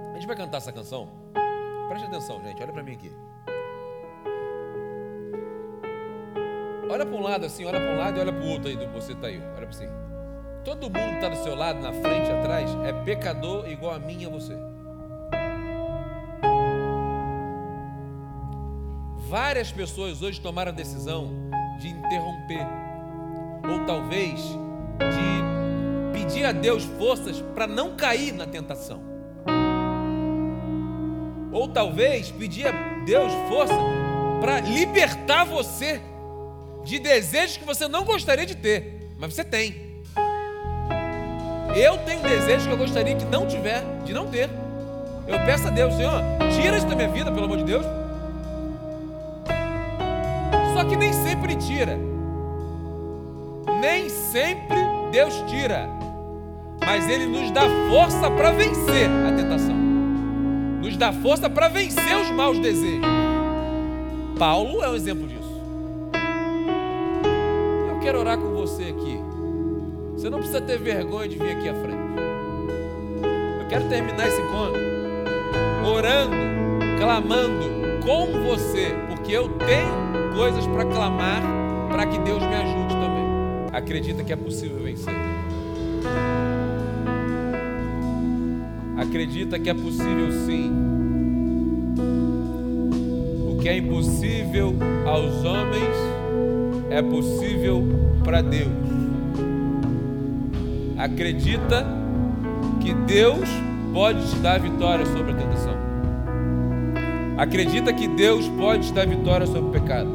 A 0.09 0.15
gente 0.15 0.27
vai 0.27 0.37
cantar 0.37 0.59
essa 0.59 0.73
canção. 0.73 1.09
Preste 1.89 2.07
atenção, 2.07 2.41
gente. 2.43 2.63
Olha 2.63 2.73
para 2.73 2.83
mim 2.83 2.93
aqui. 2.93 3.13
Olha 6.91 7.07
para 7.07 7.15
um 7.15 7.23
lado 7.23 7.47
assim, 7.47 7.65
olha 7.65 7.81
para 7.81 7.93
um 7.93 7.99
lado 7.99 8.17
e 8.19 8.21
olha 8.21 8.33
para 8.33 8.43
o 8.43 8.49
outro 8.49 8.69
aí, 8.69 8.77
você 8.89 9.13
está 9.13 9.29
aí, 9.29 9.41
olha 9.41 9.67
para 9.67 9.73
si. 9.73 9.89
Todo 10.65 10.91
mundo 10.91 10.93
que 10.93 11.15
está 11.15 11.29
do 11.29 11.43
seu 11.43 11.55
lado, 11.55 11.81
na 11.81 11.93
frente, 11.93 12.31
atrás, 12.31 12.71
é 12.85 12.93
pecador 13.05 13.69
igual 13.69 13.95
a 13.95 13.99
mim 13.99 14.23
e 14.23 14.27
a 14.27 14.29
você. 14.29 14.55
Várias 19.29 19.73
pessoas 19.73 20.23
hoje 20.23 20.41
tomaram 20.41 20.71
a 20.71 20.75
decisão 20.75 21.31
de 21.81 21.89
interromper, 21.89 22.67
ou 23.71 23.87
talvez 23.87 24.41
de 24.99 26.13
pedir 26.13 26.45
a 26.45 26.53
Deus 26.53 26.85
forças 26.99 27.41
para 27.55 27.67
não 27.67 27.97
cair 27.97 28.33
na 28.33 28.47
tentação, 28.47 29.01
ou 31.53 31.69
talvez 31.69 32.31
pedir 32.33 32.67
a 32.67 33.05
Deus 33.05 33.33
força 33.49 33.79
para 34.41 34.61
libertar 34.61 35.45
você 35.45 36.01
de 36.85 36.99
desejos 36.99 37.57
que 37.57 37.65
você 37.65 37.89
não 37.89 38.05
gostaria 38.05 38.45
de 38.45 38.57
ter, 38.57 39.15
mas 39.19 39.33
você 39.33 39.45
tem. 39.45 39.90
Eu 41.81 41.97
tenho 42.05 42.21
desejos 42.21 42.67
que 42.67 42.73
eu 42.75 42.77
gostaria 42.77 43.15
de 43.15 43.25
não 43.25 43.47
tiver, 43.47 43.83
de 44.05 44.13
não 44.13 44.27
ter. 44.27 44.51
Eu 45.27 45.39
peço 45.47 45.67
a 45.67 45.71
Deus, 45.71 45.95
Senhor, 45.95 46.21
tira 46.55 46.77
isso 46.77 46.87
da 46.87 46.95
minha 46.95 47.09
vida, 47.09 47.33
pelo 47.33 47.47
amor 47.47 47.57
de 47.57 47.65
Deus. 47.65 47.87
Só 50.75 50.85
que 50.85 50.95
nem 50.95 51.11
sempre 51.11 51.57
tira. 51.57 51.99
Nem 53.81 54.11
sempre 54.11 54.77
Deus 55.11 55.43
tira. 55.49 55.89
Mas 56.85 57.09
Ele 57.09 57.25
nos 57.25 57.51
dá 57.51 57.63
força 57.89 58.31
para 58.31 58.53
vencer 58.53 59.09
a 59.09 59.33
tentação. 59.35 59.75
Nos 60.83 60.99
dá 60.99 61.15
força 61.15 61.49
para 61.49 61.69
vencer 61.69 62.15
os 62.15 62.31
maus 62.31 62.59
desejos. 62.59 63.09
Paulo 64.39 64.85
é 64.85 64.89
um 64.91 64.95
exemplo 64.95 65.27
disso. 65.27 65.41
quero 68.03 68.19
orar 68.19 68.37
com. 68.37 68.50
Você 70.21 70.29
não 70.29 70.37
precisa 70.41 70.61
ter 70.61 70.79
vergonha 70.79 71.27
de 71.27 71.39
vir 71.39 71.53
aqui 71.53 71.67
à 71.67 71.73
frente. 71.73 71.99
Eu 73.59 73.67
quero 73.71 73.89
terminar 73.89 74.29
esse 74.29 74.39
encontro 74.39 74.79
orando, 75.83 76.37
clamando 76.99 77.65
com 78.05 78.27
você, 78.47 78.95
porque 79.09 79.33
eu 79.33 79.49
tenho 79.49 80.35
coisas 80.37 80.67
para 80.67 80.85
clamar 80.85 81.41
para 81.89 82.05
que 82.05 82.19
Deus 82.19 82.43
me 82.43 82.55
ajude 82.55 82.95
também. 82.97 83.25
Acredita 83.73 84.23
que 84.23 84.31
é 84.31 84.37
possível 84.37 84.83
vencer. 84.83 85.15
Acredita 88.99 89.59
que 89.59 89.71
é 89.71 89.75
possível 89.75 90.33
sim. 90.45 90.71
O 93.51 93.57
que 93.59 93.71
é 93.71 93.79
impossível 93.79 94.75
aos 95.07 95.47
homens 95.47 95.97
é 96.91 97.01
possível 97.01 97.83
para 98.23 98.43
Deus. 98.43 98.90
Acredita 101.01 101.87
que 102.79 102.93
Deus 102.93 103.49
pode 103.91 104.31
te 104.31 104.37
dar 104.37 104.61
vitória 104.61 105.07
sobre 105.07 105.33
a 105.33 105.35
tentação. 105.35 105.75
Acredita 107.39 107.91
que 107.91 108.07
Deus 108.07 108.47
pode 108.49 108.89
te 108.89 108.93
dar 108.93 109.07
vitória 109.07 109.47
sobre 109.47 109.63
o 109.63 109.71
pecado. 109.71 110.11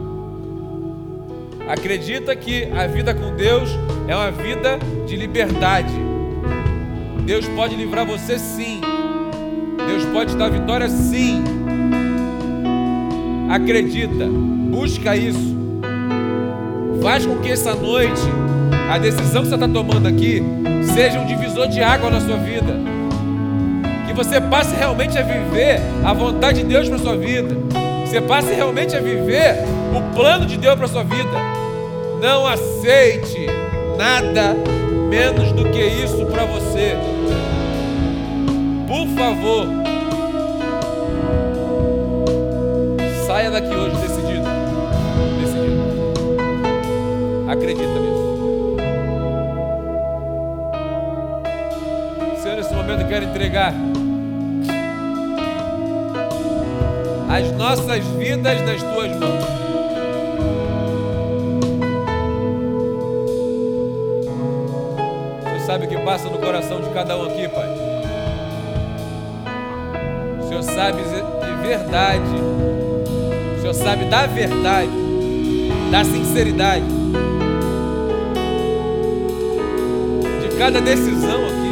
Acredita 1.68 2.36
que 2.36 2.66
a 2.66 2.86
vida 2.86 3.16
com 3.16 3.36
Deus 3.36 3.68
é 4.08 4.16
uma 4.16 4.30
vida 4.30 4.78
de 5.08 5.16
liberdade. 5.16 5.92
Deus 7.26 7.48
pode 7.48 7.76
livrar 7.76 8.06
você 8.06 8.38
sim. 8.38 8.80
Deus 9.88 10.06
pode 10.14 10.34
te 10.34 10.38
dar 10.38 10.52
vitória 10.52 10.88
sim. 10.88 11.44
Acredita, 13.50 14.28
busca 14.70 15.18
isso. 15.18 15.56
Faz 17.02 17.26
com 17.26 17.38
que 17.38 17.50
essa 17.50 17.74
noite, 17.74 18.22
a 18.88 19.00
decisão 19.00 19.42
que 19.42 19.50
você 19.50 19.56
está 19.56 19.68
tomando 19.68 20.08
aqui, 20.08 20.44
seja 20.96 21.20
um 21.20 21.26
divisor 21.26 21.68
de 21.68 21.84
água 21.84 22.10
na 22.10 22.22
sua 22.22 22.38
vida. 22.38 22.74
Que 24.08 24.14
você 24.14 24.40
passe 24.40 24.74
realmente 24.74 25.18
a 25.18 25.24
viver 25.24 25.82
a 26.06 26.14
vontade 26.14 26.62
de 26.62 26.68
Deus 26.70 26.88
para 26.88 26.98
sua 26.98 27.18
vida. 27.18 27.54
Que 28.02 28.10
você 28.10 28.22
passe 28.22 28.54
realmente 28.54 28.96
a 28.96 29.02
viver 29.02 29.58
o 29.94 30.16
plano 30.16 30.46
de 30.46 30.58
Deus 30.58 30.76
para 30.76 30.88
sua 30.88 31.04
vida. 31.04 31.38
Não 32.22 32.48
aceite 32.48 33.46
nada 33.98 34.56
menos 35.10 35.52
do 35.52 35.66
que 35.70 35.84
isso 35.84 36.26
para 36.28 36.46
você. 36.46 36.96
Por 38.88 39.06
favor, 39.18 39.68
saia 43.28 43.52
daqui 43.52 43.76
hoje 43.76 43.98
decidido. 43.98 44.48
Decidido. 45.42 45.84
Acredita 47.52 48.00
nisso. 48.00 48.15
Quero 53.16 53.28
entregar 53.28 53.74
as 57.30 57.50
nossas 57.54 58.04
vidas 58.18 58.62
nas 58.62 58.84
tuas 58.84 59.12
mãos. 59.18 59.46
Senhor 65.44 65.60
sabe 65.66 65.86
o 65.86 65.88
que 65.88 65.98
passa 66.00 66.30
no 66.30 66.40
coração 66.40 66.82
de 66.82 66.90
cada 66.90 67.18
um 67.18 67.24
aqui, 67.28 67.48
Pai. 67.48 67.70
O 70.42 70.48
Senhor 70.50 70.64
sabe 70.64 71.02
de 71.02 71.68
verdade. 71.68 72.36
O 73.58 73.62
Senhor 73.62 73.74
sabe 73.76 74.10
da 74.10 74.26
verdade, 74.26 74.92
da 75.90 76.04
sinceridade, 76.04 76.84
de 80.42 80.58
cada 80.58 80.82
decisão 80.82 81.46
aqui. 81.46 81.65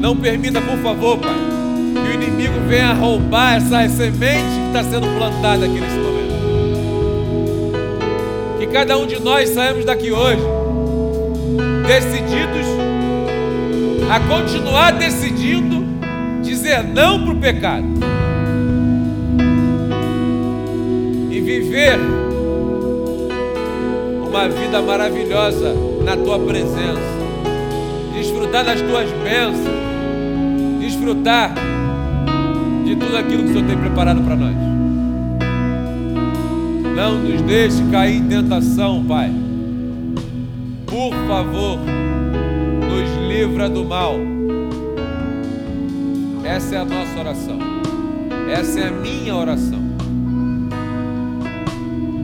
Não 0.00 0.16
permita, 0.16 0.62
por 0.62 0.78
favor, 0.78 1.18
Pai, 1.18 1.34
que 1.94 2.00
o 2.00 2.14
inimigo 2.14 2.54
venha 2.66 2.94
roubar 2.94 3.56
essa 3.56 3.86
semente 3.86 4.42
que 4.42 4.66
está 4.68 4.82
sendo 4.82 5.06
plantada 5.18 5.66
aqui 5.66 5.78
nesse 5.78 5.96
momento. 5.96 6.30
Que 8.58 8.66
cada 8.68 8.96
um 8.96 9.06
de 9.06 9.20
nós 9.20 9.50
saímos 9.50 9.84
daqui 9.84 10.10
hoje 10.10 10.42
decididos 11.86 12.66
a 14.10 14.20
continuar 14.20 14.92
decidindo 14.92 15.84
dizer 16.42 16.82
não 16.82 17.22
para 17.22 17.32
o 17.34 17.36
pecado 17.36 17.86
e 21.30 21.40
viver 21.40 21.98
uma 24.26 24.48
vida 24.48 24.80
maravilhosa 24.80 25.74
na 26.02 26.16
tua 26.16 26.38
presença, 26.38 27.19
desfrutar 28.50 28.64
das 28.64 28.80
tuas 28.82 29.08
bênçãos, 29.22 30.80
desfrutar 30.80 31.54
de 32.84 32.96
tudo 32.96 33.16
aquilo 33.16 33.44
que 33.44 33.50
o 33.50 33.52
Senhor 33.52 33.66
tem 33.66 33.78
preparado 33.78 34.22
para 34.22 34.34
nós. 34.34 34.56
Não 36.96 37.18
nos 37.18 37.40
deixe 37.42 37.82
cair 37.92 38.16
em 38.16 38.26
tentação, 38.26 39.04
Pai. 39.04 39.30
Por 40.86 41.14
favor, 41.28 41.78
nos 41.78 43.28
livra 43.28 43.68
do 43.68 43.84
mal. 43.84 44.16
Essa 46.44 46.74
é 46.74 46.78
a 46.78 46.84
nossa 46.84 47.20
oração. 47.20 47.58
Essa 48.52 48.80
é 48.80 48.88
a 48.88 48.90
minha 48.90 49.36
oração. 49.36 49.80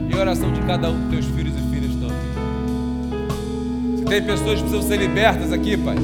E 0.09 0.13
a 0.13 0.19
oração 0.19 0.51
de 0.51 0.59
cada 0.61 0.89
um 0.89 0.99
dos 0.99 1.09
teus 1.09 1.25
filhos 1.27 1.36
tem 4.07 4.23
pessoas 4.23 4.61
que 4.61 4.69
precisam 4.69 4.81
ser 4.81 4.97
libertas 4.97 5.51
aqui, 5.51 5.75
Pai. 5.75 5.95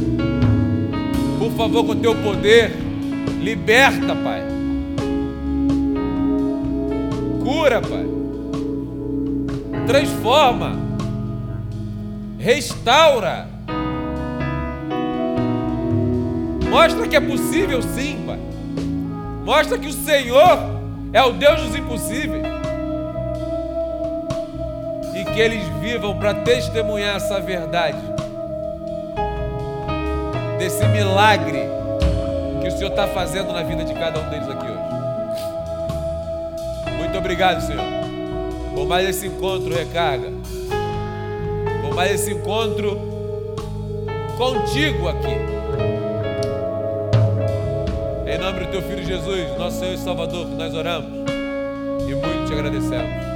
Por 1.39 1.51
favor, 1.51 1.85
com 1.85 1.91
o 1.93 1.95
teu 1.95 2.13
poder, 2.15 2.71
liberta, 3.41 4.15
Pai. 4.15 4.43
Cura, 7.43 7.81
Pai. 7.81 8.05
Transforma. 9.87 10.77
Restaura. 12.37 13.47
Mostra 16.69 17.07
que 17.07 17.15
é 17.15 17.21
possível 17.21 17.81
sim, 17.81 18.23
Pai. 18.25 18.39
Mostra 19.45 19.77
que 19.77 19.87
o 19.87 19.93
Senhor 19.93 20.59
é 21.13 21.21
o 21.23 21.31
Deus 21.31 21.61
dos 21.61 21.75
impossíveis. 21.75 22.52
Que 25.33 25.39
eles 25.39 25.67
vivam 25.79 26.17
para 26.17 26.33
testemunhar 26.33 27.15
essa 27.15 27.39
verdade. 27.39 27.97
Desse 30.59 30.85
milagre 30.85 31.59
que 32.61 32.67
o 32.67 32.71
Senhor 32.71 32.89
está 32.89 33.07
fazendo 33.07 33.51
na 33.51 33.63
vida 33.63 33.83
de 33.83 33.93
cada 33.93 34.19
um 34.19 34.29
deles 34.29 34.47
aqui 34.47 34.65
hoje. 34.65 34.93
Muito 36.97 37.17
obrigado, 37.17 37.61
Senhor, 37.61 37.83
por 38.73 38.87
mais 38.87 39.09
esse 39.09 39.27
encontro 39.27 39.73
recarga, 39.73 40.31
por 41.81 41.93
mais 41.93 42.11
esse 42.11 42.31
encontro 42.31 42.97
contigo 44.37 45.09
aqui. 45.09 45.37
Em 48.25 48.37
nome 48.37 48.61
do 48.61 48.71
teu 48.71 48.81
filho 48.81 49.03
Jesus, 49.03 49.57
nosso 49.57 49.79
Senhor 49.79 49.93
e 49.93 49.97
Salvador, 49.97 50.47
que 50.47 50.55
nós 50.55 50.73
oramos 50.73 51.11
e 52.07 52.15
muito 52.15 52.47
te 52.47 52.53
agradecemos. 52.53 53.32